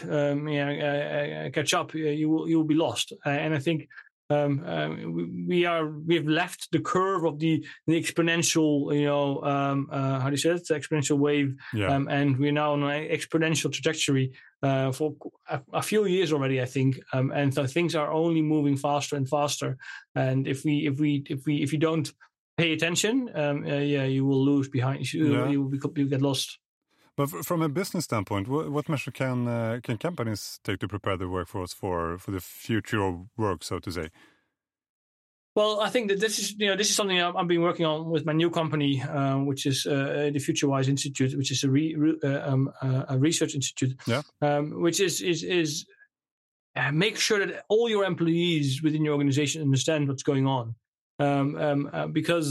[1.52, 3.12] catch up, you will you will be lost.
[3.24, 3.88] and I think
[4.30, 9.88] um, um, we are we've left the curve of the, the exponential you know um,
[9.90, 11.94] uh, how do you say it the exponential wave yeah.
[11.94, 14.32] um, and we're now on an exponential trajectory
[14.62, 15.14] uh, for
[15.48, 19.16] a, a, few years already I think um, and so things are only moving faster
[19.16, 19.76] and faster
[20.14, 22.10] and if we if we if we if you don't
[22.56, 25.48] pay attention um, uh, yeah you will lose behind you, yeah.
[25.48, 26.58] you will be, you get lost
[27.16, 31.16] But from a business standpoint, what, what measure can uh, can companies take to prepare
[31.16, 34.08] the workforce for for the future of work, so to say?
[35.54, 38.10] Well, I think that this is you know this is something I've been working on
[38.10, 41.94] with my new company, uh, which is uh, the FutureWise Institute, which is a, re,
[42.24, 44.22] uh, um, uh, a research institute, yeah.
[44.40, 45.84] um, which is is is
[46.74, 50.74] uh, make sure that all your employees within your organization understand what's going on,
[51.22, 52.48] um, um uh, because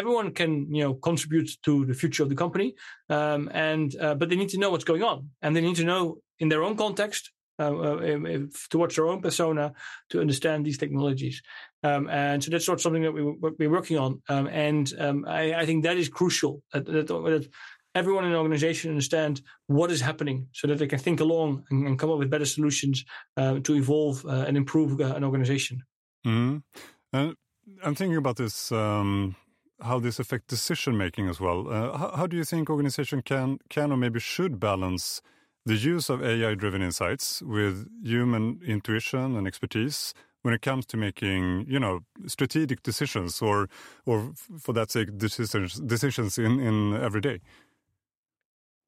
[0.00, 2.68] everyone can you know contribute to the future of the company,
[3.08, 6.18] um, and but they need to know what's going on, and they need to know
[6.38, 8.38] in their own context uh, uh
[8.70, 9.72] towards their own persona
[10.10, 11.42] to understand these technologies.
[11.82, 14.22] Um, and so that's sort of something that we, we're working on.
[14.28, 17.48] Um, and um, I, I, think that is crucial that, that, that,
[17.94, 21.86] everyone in the organization understand what is happening so that they can think along and,
[21.86, 23.04] and come up with better solutions
[23.36, 25.82] uh, to evolve uh, and improve uh, an organization.
[26.26, 26.58] Mm-hmm.
[27.12, 27.36] And
[27.84, 28.72] I'm thinking about this.
[28.72, 29.36] Um,
[29.80, 31.68] how this affects decision making as well.
[31.68, 35.20] Uh, how, how, do you think organization can can or maybe should balance
[35.64, 40.96] the use of AI driven insights with human intuition and expertise when it comes to
[40.96, 43.68] making, you know, strategic decisions or,
[44.04, 47.40] or for that sake, decisions, decisions in, in every day?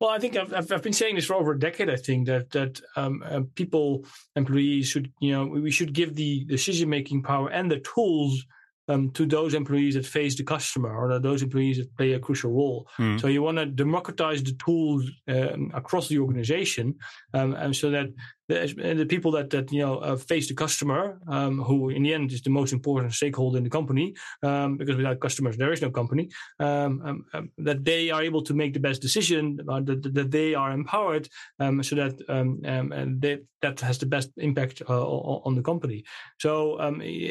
[0.01, 1.89] Well, I think I've, I've been saying this for over a decade.
[1.89, 6.45] I think that that um, uh, people, employees should, you know, we should give the
[6.45, 8.45] decision making power and the tools
[8.89, 12.53] um, to those employees that face the customer or those employees that play a crucial
[12.53, 12.89] role.
[12.99, 13.21] Mm.
[13.21, 16.95] So you want to democratize the tools um, across the organization,
[17.33, 18.09] um, and so that
[18.49, 22.13] the, the people that that you know uh, face the customer, um, who in the
[22.13, 25.83] end is the most important stakeholder in the company, um, because without customers there is
[25.83, 26.29] no company,
[26.61, 30.55] um, um that they are able to make the best decision, uh, that, that they
[30.55, 31.29] are empowered,
[31.61, 35.07] um, so that um, and they, that has the best impact uh,
[35.47, 36.05] on the company.
[36.39, 36.79] So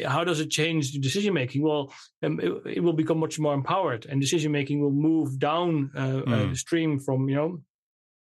[0.06, 1.62] how does it change the decision making?
[1.62, 6.22] Well, it, it, will become much more empowered, and decision making will move down uh,
[6.26, 6.50] mm.
[6.50, 7.60] the stream from you know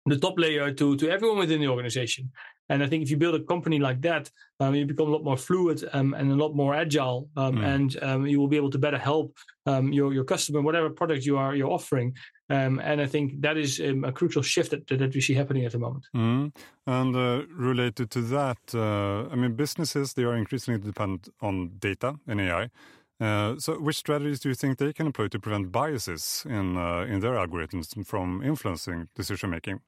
[0.07, 2.31] the top layer to to everyone within the organization.
[2.68, 5.24] And I think if you build a company like that, um, you become a lot
[5.24, 7.64] more fluid um, and a lot more agile, um, mm.
[7.64, 11.24] and um, you will be able to better help um, your your customer, whatever product
[11.24, 12.14] you are you're offering.
[12.48, 15.72] Um, and I think that is a crucial shift that, that we see happening at
[15.72, 16.07] the moment.
[16.14, 16.55] Mm.
[16.87, 22.14] And uh, related to that, uh, I mean, businesses they are increasingly dependent on data
[22.26, 22.70] and AI.
[23.18, 27.00] Uh, so, which strategies do you think they can employ to prevent biases in uh,
[27.09, 29.81] in their algorithms from influencing decision making?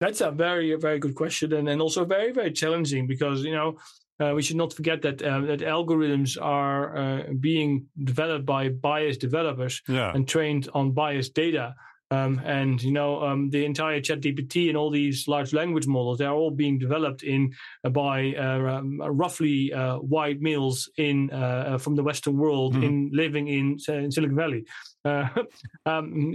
[0.00, 3.78] That's a very, very good question, and, and also very, very challenging because you know
[4.20, 9.20] uh, we should not forget that uh, that algorithms are uh, being developed by biased
[9.20, 10.12] developers yeah.
[10.14, 11.74] and trained on biased data.
[12.12, 16.24] Um, and you know um, the entire ChatGPT and all these large language models they
[16.24, 21.78] are all being developed in uh, by uh, um, roughly uh, white males in uh,
[21.78, 22.84] from the Western world mm-hmm.
[22.84, 24.64] in living in, in Silicon Valley.
[25.06, 25.28] Uh,
[25.86, 26.34] um,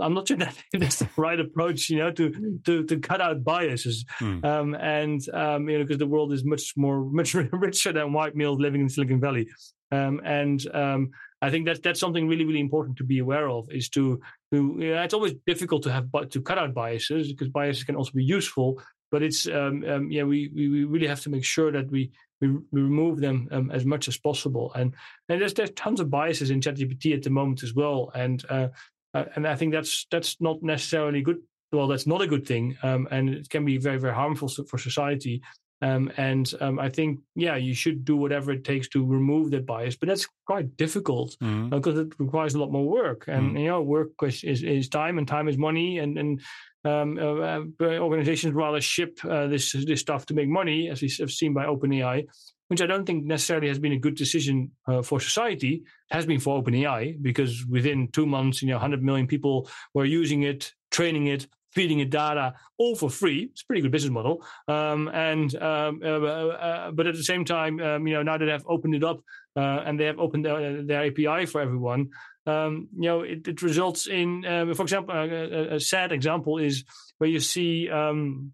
[0.00, 3.44] I'm not sure that that's the right approach, you know, to to to cut out
[3.44, 4.44] biases, mm.
[4.44, 8.36] um, and um, you know, because the world is much more much richer than white
[8.36, 9.48] males living in Silicon Valley,
[9.90, 11.10] um, and um,
[11.42, 13.68] I think that's that's something really really important to be aware of.
[13.70, 14.20] Is to
[14.52, 18.12] to it's always difficult to have but to cut out biases because biases can also
[18.12, 22.12] be useful, but it's um, yeah we we really have to make sure that we
[22.40, 24.72] we, we remove them um, as much as possible.
[24.74, 24.94] And
[25.28, 28.12] and there's there's tons of biases in ChatGPT at the moment as well.
[28.14, 28.68] And uh,
[29.14, 31.38] uh, and I think that's that's not necessarily good.
[31.72, 34.78] Well, that's not a good thing, um, and it can be very very harmful for
[34.78, 35.42] society.
[35.82, 39.66] Um, and um, I think, yeah, you should do whatever it takes to remove that
[39.66, 41.70] bias, but that's quite difficult mm-hmm.
[41.70, 43.24] because it requires a lot more work.
[43.26, 43.56] And mm-hmm.
[43.56, 46.40] you know, work is, is, is, time, and time is money, and and
[46.84, 51.12] um, uh, uh, organizations rather ship uh, this this stuff to make money, as we
[51.18, 52.26] have seen by OpenAI,
[52.68, 55.82] which I don't think necessarily has been a good decision uh, for society.
[56.10, 60.04] It has been for OpenAI because within two months, you know, 100 million people were
[60.04, 63.48] using it, training it, feeding it data all for free.
[63.50, 64.44] It's a pretty good business model.
[64.68, 68.44] Um, and um, uh, uh, but at the same time, um, you know, now that
[68.44, 69.20] they've opened it up
[69.54, 72.10] and they have opened their, their API for everyone,
[72.46, 76.84] um, you know, it, it results in, um, for example, a, a, sad example is
[77.18, 78.52] where you see um,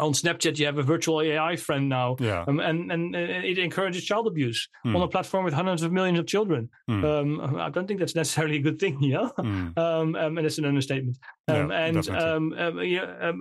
[0.00, 2.44] on Snapchat you have a virtual AI friend now, yeah.
[2.48, 4.94] um, and and it encourages child abuse mm.
[4.96, 6.68] on a platform with hundreds of millions of children.
[6.88, 7.04] Mm.
[7.04, 9.78] Um, I don't think that's necessarily a good thing, you know, mm.
[9.78, 11.18] um, and it's an understatement.
[11.48, 13.32] Yeah, and um, yeah,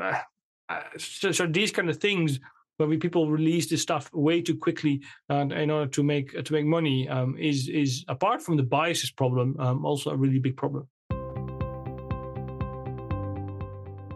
[0.69, 2.39] uh, so, so, these kind of things
[2.77, 6.53] where we, people release this stuff way too quickly uh, in order to make to
[6.53, 10.55] make money um, is is apart from the biases problem um, also a really big
[10.55, 10.87] problem.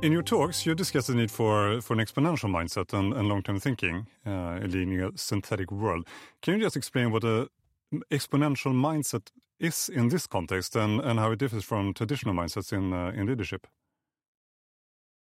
[0.04, 3.62] In your talks, you discuss the need for, for an exponential mindset and, and long-term
[3.62, 6.06] thinking uh, in a synthetic world.
[6.42, 7.48] Can you just explain what an
[8.12, 9.30] exponential mindset
[9.62, 13.28] is in this context and, and how it differs from traditional mindsets in, uh, in
[13.28, 13.66] leadership?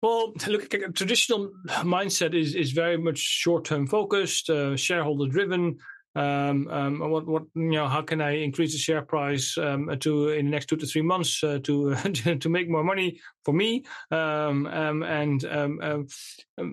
[0.01, 1.49] Well, look, traditional
[1.83, 5.77] mindset is is very much short term focused, uh, shareholder driven.
[6.17, 10.29] Um, um, what, what, you know, how can I increase the share price um, to
[10.29, 11.95] in the next two to three months uh, to
[12.43, 13.85] to make more money for me?
[14.09, 16.07] Um, um, and um,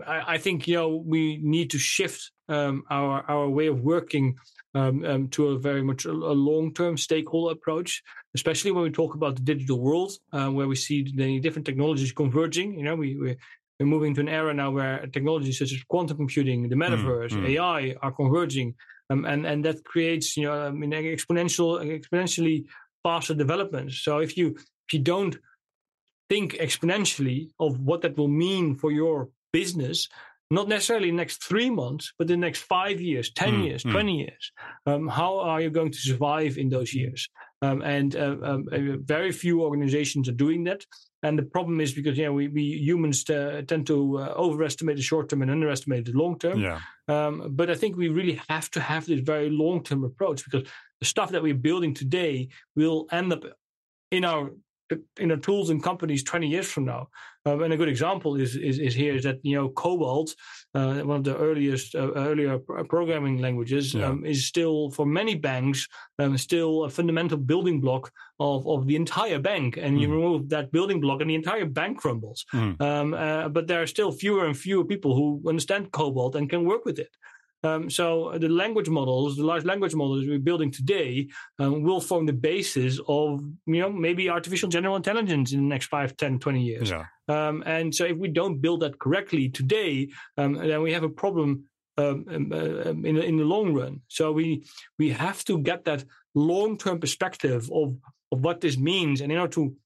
[0.06, 4.36] I, I, think you know we need to shift our our way of working
[4.74, 8.02] to a very much a, a long term stakeholder approach,
[8.34, 12.12] especially when we talk about the digital world, uh, where we see the different technologies
[12.12, 12.78] converging.
[12.78, 13.36] You know, we, we
[13.78, 17.32] we're moving to an era now where technologies such as quantum computing, the mm, metaverse,
[17.32, 17.50] mm, mm.
[17.50, 18.74] AI are converging
[19.10, 22.66] um, and and that creates you know I mean, exponential exponentially
[23.02, 23.92] faster development.
[23.92, 25.36] So if you if you don't
[26.30, 30.08] think exponentially of what that will mean for your business,
[30.50, 33.92] not necessarily the next three months, but the next five years, 10 mm, years, mm.
[33.92, 34.52] 20 years.
[34.86, 37.28] Um, how are you going to survive in those years?
[37.62, 40.84] Um, and uh, um, uh, very few organizations are doing that.
[41.22, 45.02] And the problem is because yeah, we, we humans t- tend to uh, overestimate the
[45.02, 46.60] short term and underestimate the long term.
[46.60, 46.80] Yeah.
[47.08, 50.68] Um, but I think we really have to have this very long term approach because
[51.00, 53.44] the stuff that we're building today will end up
[54.10, 54.50] in our
[55.18, 57.08] in our tools and companies 20 years from now.
[57.46, 60.34] Um, and a good example is, is, is here is that you know COBOL,
[60.74, 64.06] uh, one of the earliest uh, earlier programming languages, yeah.
[64.06, 65.86] um, is still for many banks
[66.18, 69.76] um, still a fundamental building block of, of the entire bank.
[69.76, 70.00] And mm.
[70.00, 72.46] you remove that building block, and the entire bank crumbles.
[72.54, 72.80] Mm.
[72.80, 76.86] Uh, but there are still fewer and fewer people who understand COBOL and can work
[76.86, 77.14] with it.
[77.64, 82.26] Um, so the language models, the large language models we're building today, um, will form
[82.26, 86.62] the basis of you know maybe artificial general intelligence in the next 5, 10, 20
[86.62, 86.90] years.
[86.90, 87.06] Yeah.
[87.28, 91.08] Um, and so if we don't build that correctly today, um, then we have a
[91.08, 91.64] problem
[91.96, 94.02] um, um, uh, in in the long run.
[94.08, 94.64] So we
[94.98, 97.96] we have to get that long term perspective of
[98.30, 99.76] of what this means, and in order to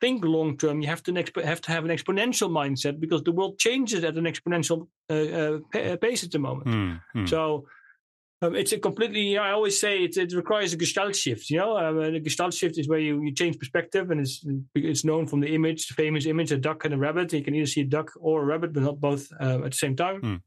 [0.00, 1.14] think long term, you have to
[1.44, 5.78] have to have an exponential mindset because the world changes at an exponential uh, uh,
[5.78, 6.66] uh pace at the moment.
[6.66, 7.28] Mm, mm.
[7.28, 7.66] So
[8.42, 9.38] um, it's a completely.
[9.38, 11.48] I always say it, it requires a gestalt shift.
[11.48, 14.44] You know, um, the gestalt shift is where you, you change perspective, and it's
[14.74, 17.32] it's known from the image, the famous image, a duck and a rabbit.
[17.32, 19.76] You can either see a duck or a rabbit, but not both uh, at the
[19.76, 20.20] same time.
[20.20, 20.40] Mm.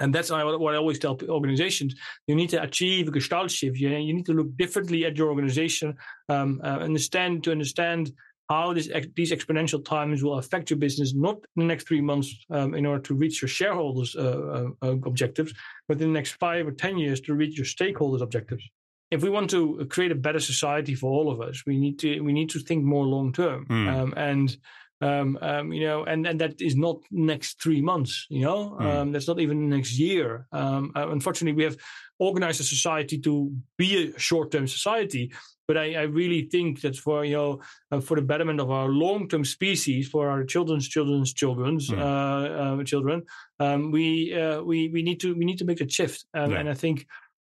[0.00, 0.40] And that's what
[0.74, 1.94] I always tell organizations.
[2.28, 3.78] You need to achieve a gestalt shift.
[3.78, 5.96] You, you need to look differently at your organization,
[6.28, 8.12] um, uh, understand to understand
[8.48, 12.34] how this, these exponential times will affect your business, not in the next three months
[12.50, 15.52] um, in order to reach your shareholders' uh, uh, objectives,
[15.86, 18.64] but in the next five or 10 years to reach your stakeholders' objectives.
[19.10, 22.20] If we want to create a better society for all of us, we need to
[22.20, 23.88] we need to think more long term, mm.
[23.88, 24.54] um, and
[25.00, 28.84] um, um, you know, and, and that is not next three months, you know, mm.
[28.84, 30.46] um, that's not even next year.
[30.52, 31.76] Um, uh, unfortunately, we have
[32.18, 35.32] organized a society to be a short term society,
[35.68, 37.60] but I, I, really think that for you know
[37.92, 41.98] uh, for the betterment of our long term species, for our children's children's children's mm.
[41.98, 43.22] uh, uh, children,
[43.60, 46.58] um, we uh, we we need to we need to make a shift, um, yeah.
[46.58, 47.06] and I think.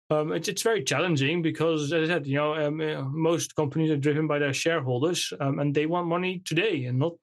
[0.08, 3.90] Um, it's, it's very challenging because, as I said, you know, um, uh, most companies
[3.90, 7.14] are driven by their shareholders, um, and they want money today and not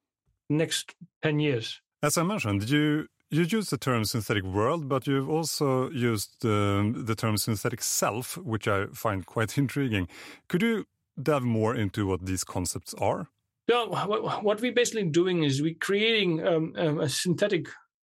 [0.53, 1.81] next ten years.
[2.01, 7.05] As I mentioned, you you use the term synthetic world, but you've also used um,
[7.05, 10.07] the term synthetic self, which I find quite intriguing.
[10.47, 10.85] Could you
[11.21, 13.27] delve more into what these concepts are?
[13.67, 17.67] Yeah, what we're basically doing is we're creating um, um, a synthetic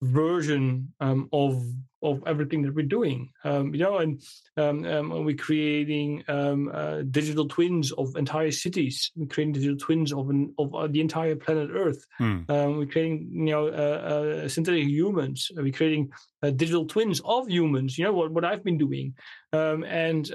[0.01, 1.63] version um, of
[2.03, 3.29] of everything that we're doing.
[3.43, 4.21] Um, you know, and
[4.55, 9.11] um, um, we're creating um, uh, digital twins of entire cities.
[9.15, 12.05] We're creating digital twins of an, of uh, the entire planet Earth.
[12.19, 12.41] Hmm.
[12.47, 15.51] we're creating you know uh, uh synthetic humans.
[15.55, 16.11] We're creating
[16.43, 17.97] uh, digital twins of humans.
[17.97, 19.15] You know what what I've been doing,
[19.51, 20.31] and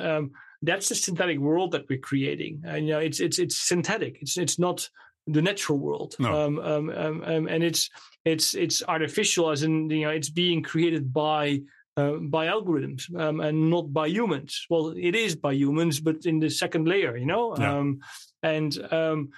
[0.64, 2.62] that's the synthetic world that we're creating.
[2.64, 4.18] And you know, it's it's it's synthetic.
[4.20, 4.88] It's it's not
[5.26, 6.14] the natural world.
[6.18, 6.46] No.
[6.46, 7.90] Um, um, um, um, and it's
[8.24, 11.60] it's it's artificial, as in you know, it's being created by
[11.96, 14.66] uh, by algorithms um, and not by humans.
[14.70, 17.56] Well, it is by humans, but in the second layer, you know.
[17.56, 17.78] Yeah.
[17.78, 18.00] Um,
[18.42, 19.30] and um,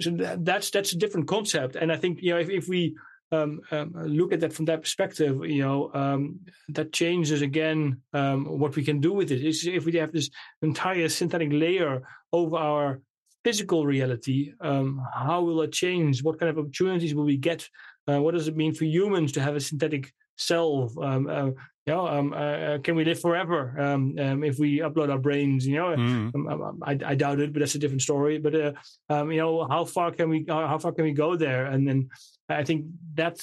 [0.00, 1.76] so that, that's that's a different concept.
[1.76, 2.96] And I think you know if, if we
[3.30, 8.74] um, um, look at that from that perspective, you know, um, that changes again what
[8.74, 9.44] we can do with it.
[9.44, 10.30] Is if we have this
[10.62, 12.02] entire synthetic layer
[12.32, 13.00] over our
[13.44, 16.22] physical reality, um, how will it change?
[16.22, 17.68] What kind of opportunities will we get?
[18.06, 20.96] Uh, what does it mean for humans to have a synthetic self?
[20.98, 21.46] Um, uh,
[21.86, 25.18] you know, um, uh, uh can we live forever um, um, if we upload our
[25.18, 25.66] brains?
[25.66, 26.78] You know, mm.
[26.82, 28.38] I, I, doubt it, but that's a different story.
[28.38, 28.72] But uh,
[29.26, 31.66] you know, how far can we how far can we go there?
[31.66, 32.10] And then
[32.48, 33.38] I think that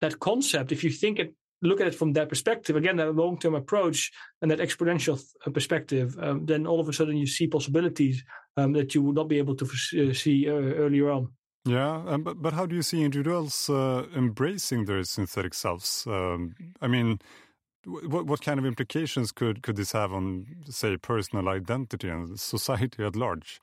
[0.00, 3.38] that concept, if you think it look at it from that perspective, again, that long
[3.38, 7.46] term approach and that exponential uh, perspective, um, then all of a sudden you see
[7.46, 8.22] possibilities
[8.56, 11.28] um, that you would not be able to uh, see uh, earlier on.
[11.64, 16.06] Yeah, um, but but how do you see individuals uh, embracing their synthetic selves?
[16.06, 17.18] Um, I mean,
[17.84, 23.04] what what kind of implications could could this have on, say, personal identity and society
[23.04, 23.60] at large?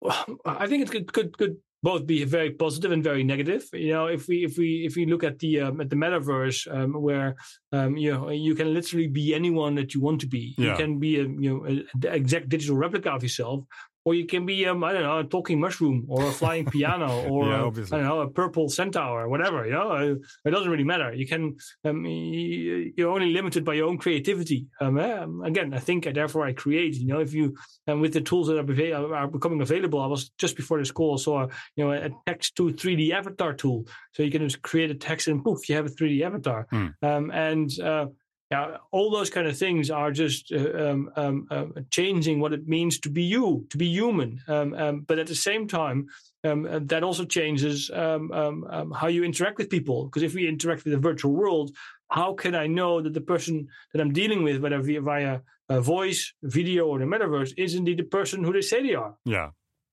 [0.00, 3.68] Well, I think it could could could both be very positive and very negative.
[3.72, 6.72] You know, if we if we if we look at the um, at the metaverse,
[6.72, 7.36] um, where
[7.72, 10.54] um, you know you can literally be anyone that you want to be.
[10.56, 10.70] Yeah.
[10.70, 13.64] You can be a you know an exact digital replica of yourself,
[14.04, 17.28] or you can be um, I don't know a talking mushroom or a flying piano
[17.28, 19.64] or yeah, a, I don't know a purple centaur or whatever.
[19.64, 21.12] You know, it doesn't really matter.
[21.12, 24.66] You can um, you're only limited by your own creativity.
[24.80, 26.94] Um, um again, I think uh, therefore I create.
[26.94, 30.30] You know, if you and with the tools that are, are becoming available, I was
[30.38, 31.46] just before this call saw
[31.76, 35.28] you know a text to 3D avatar tool, so you can just create a text
[35.28, 36.66] and poof, you have a 3D avatar.
[36.72, 37.30] Mm.
[37.32, 38.06] and uh,
[38.52, 42.68] yeah, all those kind of things are just uh, um, um, uh, changing what it
[42.68, 44.42] means to be you, to be human.
[44.46, 46.08] Um, um but at the same time,
[46.44, 50.04] um, uh, that also changes um, how you interact with people.
[50.04, 51.70] Because if we interact with the virtual world,
[52.10, 55.40] how can I know that the person that I'm dealing with, whether via, via
[55.70, 59.14] a voice, video, or the metaverse, is indeed the person who they say they are?
[59.24, 59.50] Yeah,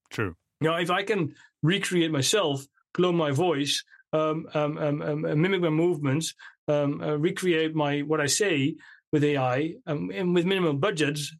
[0.10, 0.36] true.
[0.60, 1.22] Now, if I can
[1.64, 6.34] recreate myself, clone my voice, um, um, um, mimic my movements,
[6.68, 8.76] um, uh, recreate my what I say
[9.12, 11.36] with AI um, and with minimum budgets.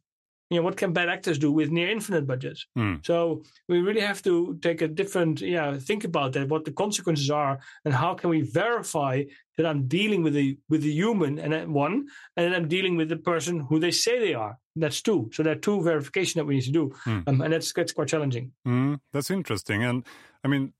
[0.50, 2.66] You know, what can bad actors do with near infinite budgets?
[2.76, 3.06] Mm.
[3.06, 7.30] So we really have to take a different, yeah, think about that, what the consequences
[7.30, 9.22] are, and how can we verify
[9.56, 12.96] that I'm dealing with the with the human and then one, and then I'm dealing
[12.96, 14.58] with the person who they say they are.
[14.74, 15.30] That's two.
[15.32, 17.22] So there are two verification that we need to do, mm.
[17.28, 18.50] um, and that's that's quite challenging.
[18.66, 20.04] Mm, that's interesting, and
[20.42, 20.72] I mean,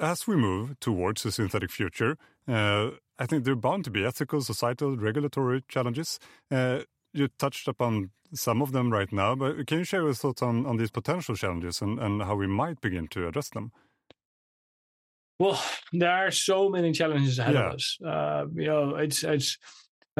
[0.00, 2.16] as we move towards a synthetic future,
[2.48, 6.18] uh, I think there are bound to be ethical, societal, regulatory challenges.
[6.50, 6.80] Uh,
[7.12, 10.64] you touched upon some of them right now, but can you share your thoughts on,
[10.64, 13.72] on these potential challenges and, and how we might begin to address them?
[15.38, 17.68] Well, there are so many challenges ahead yeah.
[17.68, 17.98] of us.
[18.04, 19.56] Uh, you know, it's it's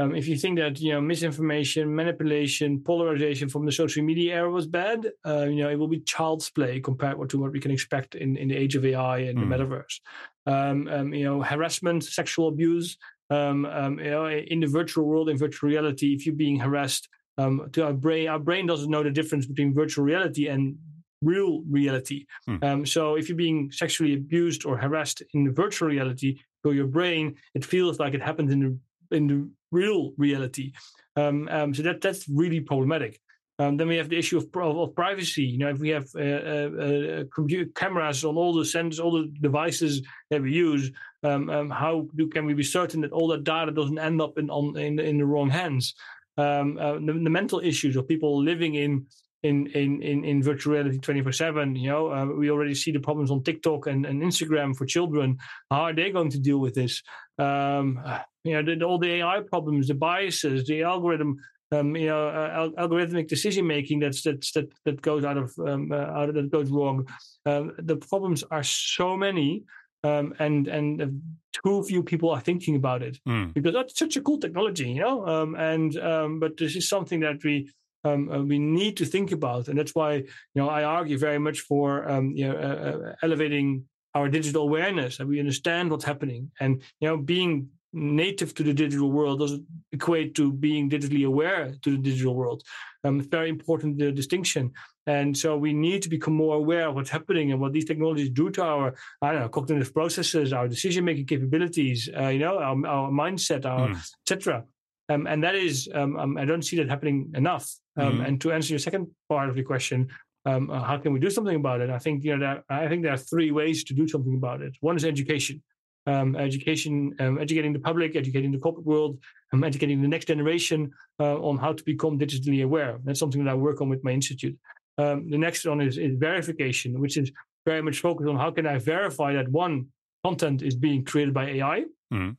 [0.01, 4.51] um, if you think that you know misinformation, manipulation, polarization from the social media era
[4.51, 7.70] was bad, uh, you know it will be child's play compared to what we can
[7.70, 9.48] expect in, in the age of AI and mm.
[9.48, 9.72] the hmm.
[9.72, 10.01] metaverse.
[10.46, 12.96] Um, um, you know, harassment, sexual abuse.
[13.30, 17.09] Um, um, you know, in the virtual world, in virtual reality, if you're being harassed,
[17.38, 20.76] um, to our brain, our brain doesn't know the difference between virtual reality and
[21.22, 22.26] real reality.
[22.48, 22.88] Mm.
[22.88, 27.36] so if you're being sexually abused or harassed in the virtual reality, for your brain,
[27.55, 28.78] it feels like it happens in the
[29.11, 30.72] in the real reality.
[31.16, 33.20] Um, um, so that that's really problematic.
[33.61, 35.42] Um, then we have the issue of, of, privacy.
[35.42, 39.30] You know, if we have uh, uh, uh, cameras on all the sensors, all the
[39.42, 40.00] devices
[40.30, 40.90] that we use,
[41.24, 44.38] um, um, how do, can we be certain that all that data doesn't end up
[44.38, 45.94] in on in, in the wrong hands?
[46.38, 49.04] Um, uh, the, the, mental issues of people living in
[49.43, 52.12] in in in, in virtual reality 24 7 you know?
[52.12, 55.38] Uh, we already see the problems on tiktok and, and instagram for children.
[55.70, 57.03] How are they going to deal with this?
[57.38, 58.03] Um,
[58.45, 61.36] you know the, all the ai problems the biases the algorithm
[61.72, 65.93] um, you know uh, algorithmic decision making that's, that's that that goes out of um,
[65.93, 67.07] uh, out of, that goes wrong.
[67.47, 69.64] Um, the problems are so many
[70.03, 71.22] um, and and
[71.53, 73.18] too few people are thinking about it.
[73.28, 73.53] Mm.
[73.55, 75.26] because that's such a cool technology, you know.
[75.26, 77.70] Um, and um, but this is something that we
[78.05, 81.38] um, uh, we need to think about, and that's why you know I argue very
[81.38, 83.84] much for um, you know uh, uh, elevating
[84.14, 88.72] our digital awareness that we understand what's happening, and you know being native to the
[88.72, 92.62] digital world doesn't equate to being digitally aware to the digital world.
[93.03, 94.72] Um, it's very important the distinction,
[95.07, 98.30] and so we need to become more aware of what's happening and what these technologies
[98.30, 102.59] do to our I don't know cognitive processes, our decision making capabilities, uh, you know,
[102.59, 104.12] our, our mindset, our mm.
[104.24, 104.64] etc.
[105.11, 107.74] Um, and that is, um, um, I don't see that happening enough.
[108.01, 108.26] Mm.
[108.26, 110.09] And to answer your second part of the question,
[110.46, 111.90] um, uh, how can we do something about it?
[111.90, 114.62] I think you know that, I think there are three ways to do something about
[114.62, 114.74] it.
[114.80, 115.62] One is education,
[116.07, 119.18] um, education, educating the public, educating the corporate world,
[119.53, 122.98] and educating the next generation uh, on how to become digitally aware.
[123.05, 124.57] That's something that I work on with my institute.
[124.96, 127.30] the next one is, is verification, which is
[127.66, 129.88] very much focused on how can I verify that one
[130.24, 131.84] content is being created by AI.
[132.12, 132.36] Mm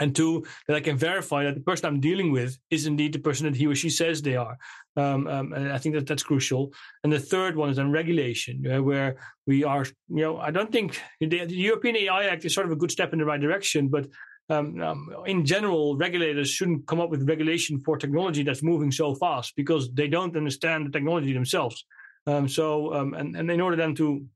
[0.00, 3.18] and two that I can verify that the person I'm dealing with is indeed the
[3.18, 4.56] person that he or she says they are.
[4.96, 6.72] Um, um, and I think that that's crucial.
[7.04, 9.84] And the third one is on regulation, where we are.
[10.08, 12.90] You know, I don't think the, the, European AI Act is sort of a good
[12.90, 14.06] step in the right direction, but.
[14.48, 19.14] Um, um, in general, regulators shouldn't come up with regulation for technology that's moving so
[19.14, 21.86] fast because they don't understand the technology themselves.
[22.26, 24.26] Um, so, um, and, and in order then to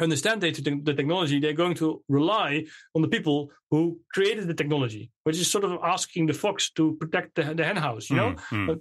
[0.00, 5.10] understand the, the technology, they're going to rely on the people who created the technology,
[5.24, 8.34] which is sort of asking the fox to protect the, the hen house, you know?
[8.50, 8.80] Mm, mm.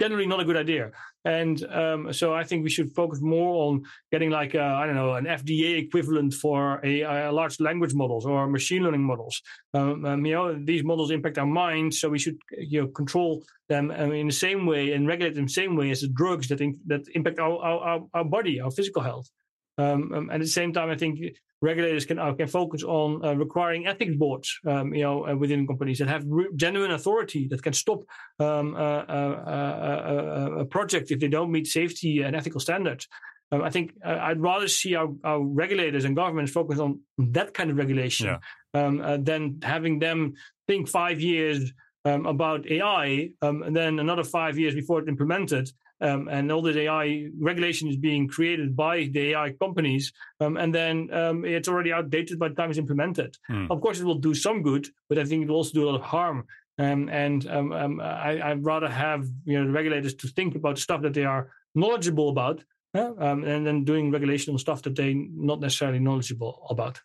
[0.00, 0.90] generally not a good idea.
[1.24, 3.82] And um, so I think we should focus more on
[4.12, 8.46] getting like I don't know an FDA equivalent for a, a, large language models or
[8.46, 9.40] machine learning models.
[9.72, 13.42] Um, um, you know these models impact our mind, so we should you know control
[13.70, 16.48] them um, in the same way and regulate them the same way as the drugs
[16.48, 19.30] that in, that impact our, our, our body, our physical health.
[19.76, 21.20] Um, um, at the same time, I think
[21.60, 25.66] regulators can uh, can focus on uh, requiring ethics boards, um, you know, uh, within
[25.66, 28.00] companies that have re- genuine authority that can stop
[28.38, 33.08] um, uh, uh, uh, a project if they don't meet safety and ethical standards.
[33.52, 37.70] Um, I think I'd rather see our, our, regulators and governments focus on that kind
[37.70, 38.38] of regulation yeah.
[38.72, 40.34] Um, than having them
[40.66, 41.72] think five years
[42.04, 45.70] um, about AI and then another five years before it's implemented
[46.04, 50.74] um, and all the AI regulation is being created by the AI companies, um, and
[50.74, 53.36] then um, it's already outdated by the time it's implemented.
[53.50, 53.70] Mm.
[53.70, 55.90] Of course, it will do some good, but I think it will also do a
[55.90, 56.44] lot of harm.
[56.78, 60.78] Um, and um, um, I, would rather have you know the regulators to think about
[60.78, 62.62] stuff that they are knowledgeable about,
[62.94, 67.00] uh, and then doing regulation on stuff that they're not necessarily knowledgeable about.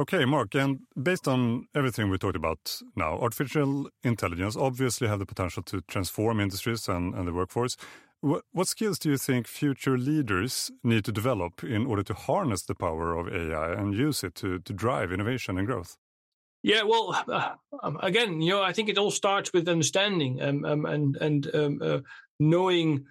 [0.00, 5.26] Okay, Mark, and based on everything we talked about now, artificial intelligence obviously have the
[5.26, 7.76] potential to transform industries and, and the workforce.
[8.22, 12.76] What, skills do you think future leaders need to develop in order to harness the
[12.76, 15.96] power of AI and use it to, to drive innovation and growth?
[16.62, 20.64] Yeah, well, uh, um, again, you know, I think it all starts with understanding um,
[20.64, 21.98] um, and and um, uh,
[22.38, 23.06] knowing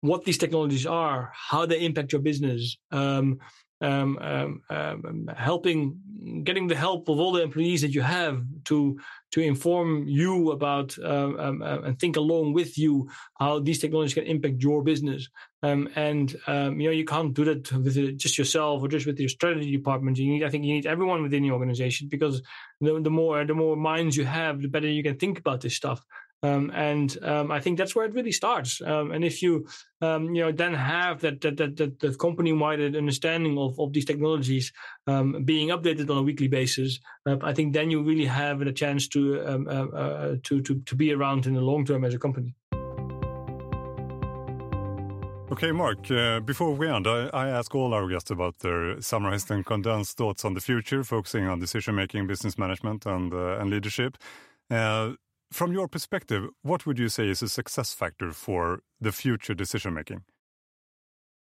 [0.00, 3.38] what these technologies are, how they impact your business, um,
[3.82, 5.98] um, um, um, helping,
[6.44, 8.98] getting the help of all the employees that you have to
[9.32, 13.08] to inform you about uh, um, uh, and think along with you
[13.38, 15.28] how these technologies can impact your business.
[15.64, 19.18] Um, and um, you know you can't do that with just yourself or just with
[19.18, 20.18] your strategy department.
[20.18, 22.42] You need, I think, you need everyone within the organization because
[22.80, 25.74] the, the more the more minds you have, the better you can think about this
[25.74, 26.04] stuff.
[26.44, 28.80] Um, and um, I think that's where it really starts.
[28.82, 29.66] Um, and if you,
[30.00, 34.04] um, you know, then have that that that, that, that company-wide understanding of, of these
[34.04, 34.72] technologies
[35.06, 38.72] um, being updated on a weekly basis, uh, I think then you really have a
[38.72, 42.14] chance to um, uh, uh, to to to be around in the long term as
[42.14, 42.54] a company.
[45.52, 49.50] Okay, Mark, uh, before we end, I, I, ask all our guests about their summarized
[49.50, 53.68] and condensed thoughts on the future, focusing on decision making, business management, and, uh, and
[53.68, 54.16] leadership.
[54.70, 55.12] Uh,
[55.52, 59.94] from your perspective, what would you say is a success factor for the future decision
[59.94, 60.24] making?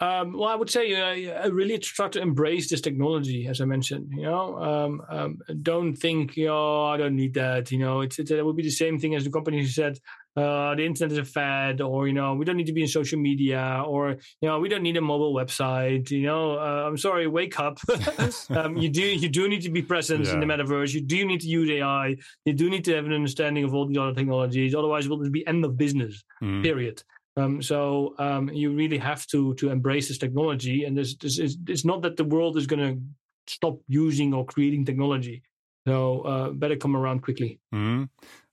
[0.01, 4.13] Um, well, I would say uh, really try to embrace this technology, as I mentioned.
[4.15, 7.69] You know, um, um, don't think, oh, I don't need that.
[7.69, 9.99] You know, it's, it's, it would be the same thing as the company who said
[10.35, 12.87] uh, the internet is a fad, or you know, we don't need to be in
[12.87, 16.09] social media, or you know, we don't need a mobile website.
[16.11, 17.79] You know, uh, I'm sorry, wake up.
[18.49, 20.33] um, you do you do need to be present yeah.
[20.33, 20.93] in the metaverse.
[20.93, 22.15] You do need to use AI.
[22.45, 24.75] You do need to have an understanding of all these other technologies.
[24.75, 26.23] Otherwise, it will be end of business.
[26.43, 26.63] Mm.
[26.63, 27.03] Period.
[27.37, 31.57] Um, so um, you really have to to embrace this technology, and this, this is,
[31.67, 33.01] it's not that the world is going to
[33.47, 35.43] stop using or creating technology.
[35.87, 37.59] So uh, better come around quickly.
[37.73, 38.03] Mm-hmm.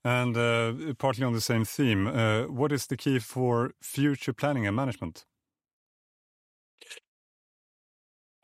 [0.07, 4.65] And uh, partly on the same theme, uh, what is the key for future planning
[4.65, 5.25] and management?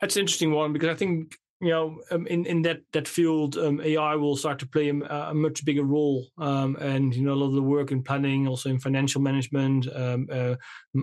[0.01, 3.55] That's an interesting one because I think you know, um, in in that that field,
[3.55, 7.31] um, AI will start to play a, a much bigger role, um, and you know,
[7.31, 10.55] a lot of the work in planning, also in financial management, um, uh,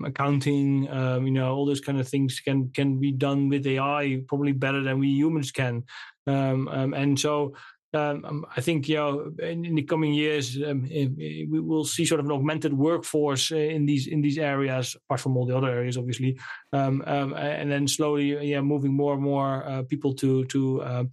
[0.05, 4.21] accounting, um, you know, all those kind of things can can be done with AI
[4.27, 5.83] probably better than we humans can,
[6.27, 7.55] um, and so
[7.93, 12.05] um, um, I think you know in, in the coming years um, we will see
[12.05, 15.57] sort of an augmented workforce uh, in these in these areas, apart from all the
[15.57, 16.37] other areas, obviously,
[16.73, 21.03] um, um, and then slowly, yeah, moving more and more uh, people to to uh,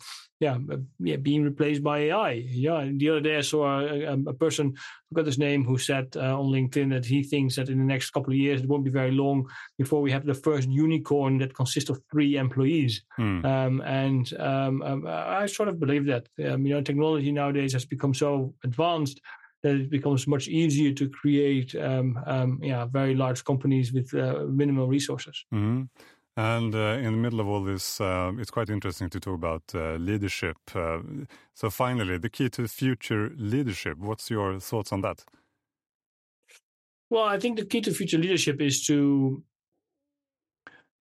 [0.40, 2.32] yeah, uh, yeah, being replaced by AI.
[2.32, 6.16] Yeah, the other day I saw a, a person, I forgot his name, who said
[6.16, 8.84] uh, on LinkedIn that he thinks that in the next couple of years it won't
[8.84, 13.02] be very long before we have the first unicorn that consists of three employees.
[13.16, 13.44] Hmm.
[13.44, 16.28] Um, and um, um, I sort of believe that.
[16.44, 19.20] Um, you know, technology nowadays has become so advanced
[19.62, 24.44] that it becomes much easier to create, um, um, yeah, very large companies with uh,
[24.48, 25.44] minimal resources.
[25.52, 25.82] Mm-hmm.
[26.38, 29.64] And uh, in the middle of all this, uh, it's quite interesting to talk about
[29.74, 30.56] uh, leadership.
[30.72, 31.00] Uh,
[31.52, 33.98] so, finally, the key to future leadership.
[33.98, 35.24] What's your thoughts on that?
[37.10, 39.42] Well, I think the key to future leadership is to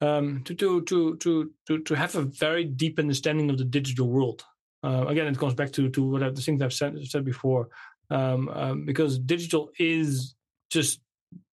[0.01, 4.09] um, to, to, to to to to have a very deep understanding of the digital
[4.09, 4.43] world.
[4.83, 7.69] Uh, again, it comes back to to what I've, the things I've said, said before,
[8.09, 10.35] um, um, because digital is
[10.69, 10.99] just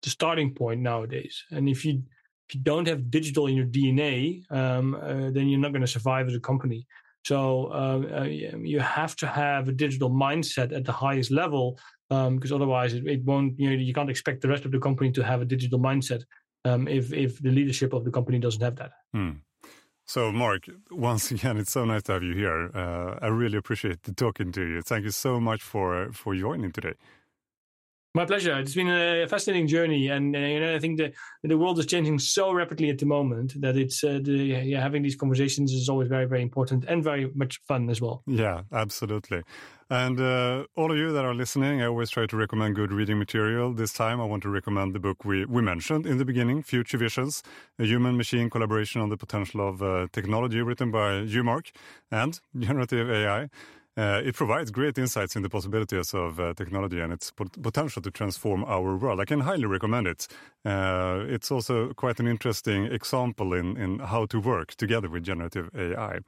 [0.03, 1.45] the starting point nowadays.
[1.51, 2.05] And if you
[2.49, 5.87] if you don't have digital in your DNA, um, uh, then you're not going to
[5.87, 6.87] survive as a company.
[7.25, 11.79] So uh, uh, you have to have a digital mindset at the highest level
[12.11, 13.59] um, because otherwise it, it, won't.
[13.59, 16.23] You know, you can't expect the rest of the company to have a digital mindset
[16.65, 18.93] um, if if the leadership of the company doesn't have that.
[19.13, 19.31] Hmm.
[20.07, 22.71] So, Mark, once again, it's so nice to have you here.
[22.75, 24.81] Uh, I really appreciate the talking to you.
[24.81, 26.95] Thank you so much for for joining today.
[28.15, 28.59] My pleasure.
[28.59, 31.87] It's been a fascinating journey, and uh, you know, I think the the world is
[31.87, 35.89] changing so rapidly at the moment that it's uh, the, yeah, having these conversations is
[35.91, 38.23] always very, very important and very much fun as well.
[38.27, 39.43] Yeah, absolutely.
[39.91, 43.19] And uh, all of you that are listening, I always try to recommend good reading
[43.19, 43.73] material.
[43.73, 46.99] This time, I want to recommend the book we we mentioned in the beginning, Future
[46.99, 47.43] Visions:
[47.79, 51.71] A Human-Machine Collaboration on the Potential of uh, Technology, written by you, Mark,
[52.11, 53.51] and Generative AI.
[53.99, 58.01] Uh, it provides great insights in the possibilities of uh, technology and its pot potential
[58.01, 59.19] to transform our world.
[59.19, 60.29] I can highly recommend it.
[60.65, 65.69] Uh, it's also quite an interesting example in, in how to work together with generative
[65.75, 66.21] AI.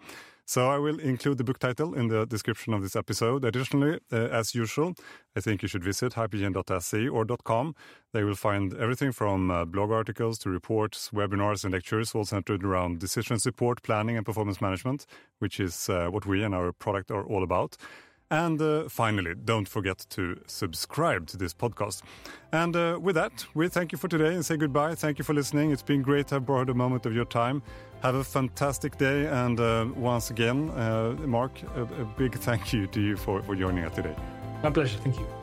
[0.50, 3.44] So I will include the book title in the description of this episode.
[3.44, 4.94] Additionally, uh, as usual,
[5.36, 7.76] I think you should visit hypergene.se or .com.
[8.12, 12.64] They will find everything from uh, blog articles to reports, webinars, and lectures, all centered
[12.64, 15.06] around decision support, planning, and performance management,
[15.38, 17.76] which is uh, what we and our product are all about.
[18.30, 22.02] And uh, finally, don't forget to subscribe to this podcast.
[22.52, 24.94] And uh, with that, we thank you for today and say goodbye.
[24.94, 25.72] Thank you for listening.
[25.72, 27.60] It's been great to have borrowed a moment of your time.
[28.02, 29.26] Have a fantastic day.
[29.26, 33.56] And uh, once again, uh, Mark, a, a, big thank you to you for, for
[33.56, 34.14] joining us today.
[34.62, 34.98] My pleasure.
[34.98, 35.39] Thank you.